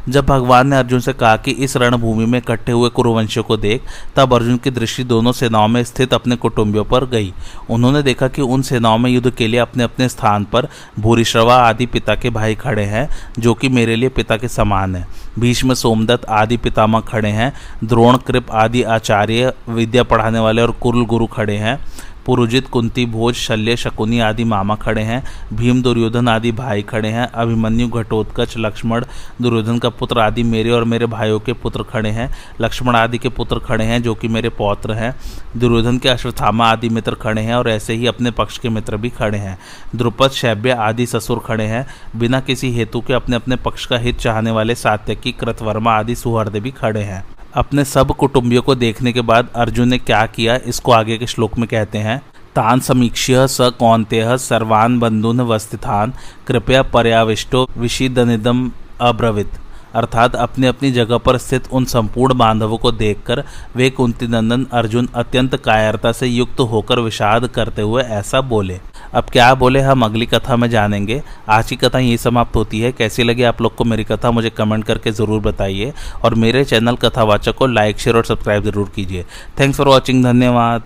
जब 0.09 0.27
भगवान 0.27 0.69
ने 0.69 0.77
अर्जुन 0.77 1.01
से 1.01 1.13
कहा 1.13 1.37
कि 1.37 1.51
इस 1.51 1.77
रणभूमि 1.77 2.27
में 2.27 2.39
इकट्ठे 2.39 2.73
हुए 2.73 2.89
कुरुवंशियों 2.89 3.45
को 3.45 3.57
देख, 3.57 3.83
तब 4.17 4.35
अर्जुन 4.35 4.57
की 4.57 4.71
दृष्टि 4.71 5.05
दोनों 5.05 5.33
सेनाओं 5.33 5.69
में 5.69 5.85
स्थित 5.85 6.15
अपने 6.15 6.37
कुटुंबियों 6.37 6.85
पर 6.85 7.07
गई। 7.07 7.33
उन्होंने 7.71 8.03
देखा 8.03 8.29
कि 8.29 8.43
उन 8.43 8.63
सेनाओं 8.63 8.99
में 8.99 9.11
युद्ध 9.11 9.31
के 9.31 9.47
लिए 9.47 9.61
अपने 9.61 9.85
अपने 9.85 10.09
स्थान 10.09 10.45
पर 10.45 10.69
भूरिश्रवा 11.01 11.57
आदि 11.57 11.87
पिता 11.87 12.15
के 12.15 12.31
भाई 12.31 12.55
खड़े 12.55 12.85
हैं, 12.85 13.09
जो 13.39 13.55
कि 13.55 13.69
मेरे 13.69 13.97
लिए 13.97 14.09
पिता 14.09 14.37
के 14.37 14.49
समान 14.49 14.97
है। 14.97 15.07
भीष्म 15.39 15.75
सोमदत्त 15.75 16.25
आदि 16.25 16.57
पितामह 16.57 17.01
खड़े 17.01 17.29
हैं 17.29 17.53
द्रोण 17.85 18.17
कृप 18.17 18.51
आदि 18.53 18.83
आचार्य, 18.83 19.53
विद्या 19.69 20.03
पढ़ाने 20.03 20.39
वाले 20.39 20.63
और 20.63 20.71
कुल 20.71 21.05
गुरु 21.07 21.27
खड़े 21.27 21.57
हैं। 21.57 21.79
पुरुजित, 22.27 22.69
कुंती, 22.69 23.07
भोज, 23.07 23.35
शल्य, 23.35 23.77
शकुनी 23.77 24.21
आदि 24.21 24.45
मामा 24.45 24.75
खड़े 24.75 25.03
हैं, 25.03 25.25
भीम, 25.53 25.83
दुर्योधन 25.83 26.29
आदि 26.29 26.53
भाई 26.53 26.83
खड़े 26.83 27.09
हैं, 27.09 27.27
अभिमन्यु, 27.27 27.89
घटोत्कच, 27.89 28.55
लक्ष्मण, 28.59 29.05
दुर्योधन 29.43 29.79
का 29.79 29.89
पुत्र 29.89 30.19
आदि 30.19 30.43
मेरे 30.43 30.71
और 30.71 30.85
मेरे 30.85 31.07
भाइयों 31.07 31.41
के 31.41 31.53
पुत्र 31.53 31.83
खड़े 31.83 32.11
हैं, 32.11 32.31
लक्ष्मण 32.61 32.97
आदि 32.97 33.19
के 33.19 33.29
पुत्र 33.29 33.59
खड़े 33.59 33.85
हैं, 33.85 34.03
जो 34.03 34.15
कि 34.15 34.29
मेरे 34.29 34.49
पौत्र 34.49 34.93
हैं, 34.93 35.15
दुर्योधन 35.57 35.99
के 35.99 36.09
अश्वत्थामा 36.09 36.67
आदि 36.67 36.89
मित्र 36.89 37.15
खड़े 37.15 37.43
हैं 37.43 37.55
और 37.55 37.71
ऐसे 37.71 37.95
ही 37.95 38.07
अपने 38.07 38.31
पक्ष 38.31 38.59
के 38.59 38.69
मित्र 38.69 38.97
भी 38.97 39.11
खड़े 39.11 39.39
हैं, 39.39 39.59
द्रुपद, 39.97 40.31
शैब्य 40.31 40.71
आदि 40.71 41.07
ससुर 41.07 41.39
खड़े 41.39 41.65
हैं, 41.65 41.87
बिना 42.17 42.41
किसी 42.41 42.73
हेतु 42.73 43.01
के 43.01 43.13
अपने 43.13 43.37
अपने 43.37 43.57
पक्ष 43.57 43.87
का 43.87 43.99
हित 43.99 44.19
चाहने 44.19 44.51
वाले 44.51 44.75
सात्यकी, 44.75 45.33
कृतवर्मा 45.33 45.93
आदि 45.93 46.15
सुहृद 46.15 46.57
भी 46.57 46.71
खड़े 46.71 47.03
हैं। 47.03 47.34
अपने 47.55 47.85
सब 47.85 48.11
कुटुंबियों 48.11 48.63
को 48.63 48.75
देखने 48.75 49.13
के 49.13 49.21
बाद 49.21 49.49
अर्जुन 49.57 49.89
ने 49.89 49.99
क्या 49.99 50.25
किया? 50.27 50.57
इसको 50.67 50.93
आगे 50.93 51.19
के 51.19 51.27
श्लोक 51.27 51.59
में 51.59 51.67
कहते 51.69 51.99
हैं, 51.99 52.19
तान 52.57 52.81
समीक्ष्य 52.81 53.47
स 53.49 53.71
कौंतेय 53.79 54.37
सर्वान 54.39 54.99
बंधुन 55.01 55.41
वस्थितान 55.41 56.13
कृपया 56.47 56.83
पर्याविष्टो 56.85 57.67
विषिदनिदम 57.79 58.71
अब्रवित। 59.01 59.59
अर्थात 59.95 60.35
अपनी 60.35 60.67
अपनी 60.67 60.91
जगह 60.93 61.19
पर 61.19 61.37
स्थित 61.39 61.69
उन 61.73 61.85
संपूर्ण 61.85 62.35
बांधवों 62.35 62.79
को 62.79 62.93
देखकर 62.93 63.43
वे 63.77 63.91
कुंती 63.91 64.27
नंदन 64.27 64.67
अर्जुन 64.73 65.09
अत्यंत 65.15 65.55
कायरता 65.57 66.13
से 66.13 66.27
युक्त 66.27 66.61
होकर 66.63 67.01
विषाद 67.01 67.47
करते 67.47 67.83
हुए 67.83 68.03
ऐसा 68.03 68.41
बोले। 68.41 68.81
अब 69.15 69.25
क्या 69.25 69.55
बोले 69.55 69.81
हम? 69.81 70.05
अगली 70.05 70.27
कथा 70.27 70.57
में 70.57 70.69
जानेंगे। 70.71 71.23
आज 71.49 71.69
की 71.69 71.77
कथा 71.77 71.99
यही 71.99 72.17
समाप्त 72.17 72.57
होती 72.57 72.81
है। 72.81 72.93
कैसी 72.93 73.23
लगी 73.23 73.43
आप 73.43 73.63
लोग 73.63 73.75
को 73.75 73.85
मेरी 73.85 74.05
कथा, 74.05 74.31
मुझे 74.31 74.51
कमेंट 74.51 74.85
करके 74.85 75.11
ज़रूर 75.13 75.41
बताइए। 75.41 75.93
और 76.25 76.35
मेरे 76.35 76.65
चैनल 76.65 76.97
कथावाचक 76.97 77.55
को 77.55 77.67
लाइक, 77.67 77.99
शेयर 77.99 78.17
और 78.17 78.25
सब्सक्राइब 78.25 78.65
ज़रूर 78.65 78.91
कीजिए। 78.97 79.25
थैंक्स 79.61 79.79
फॉर 79.79 79.89
वॉचिंग 79.89 80.25
धन्यवाद। 80.25 80.85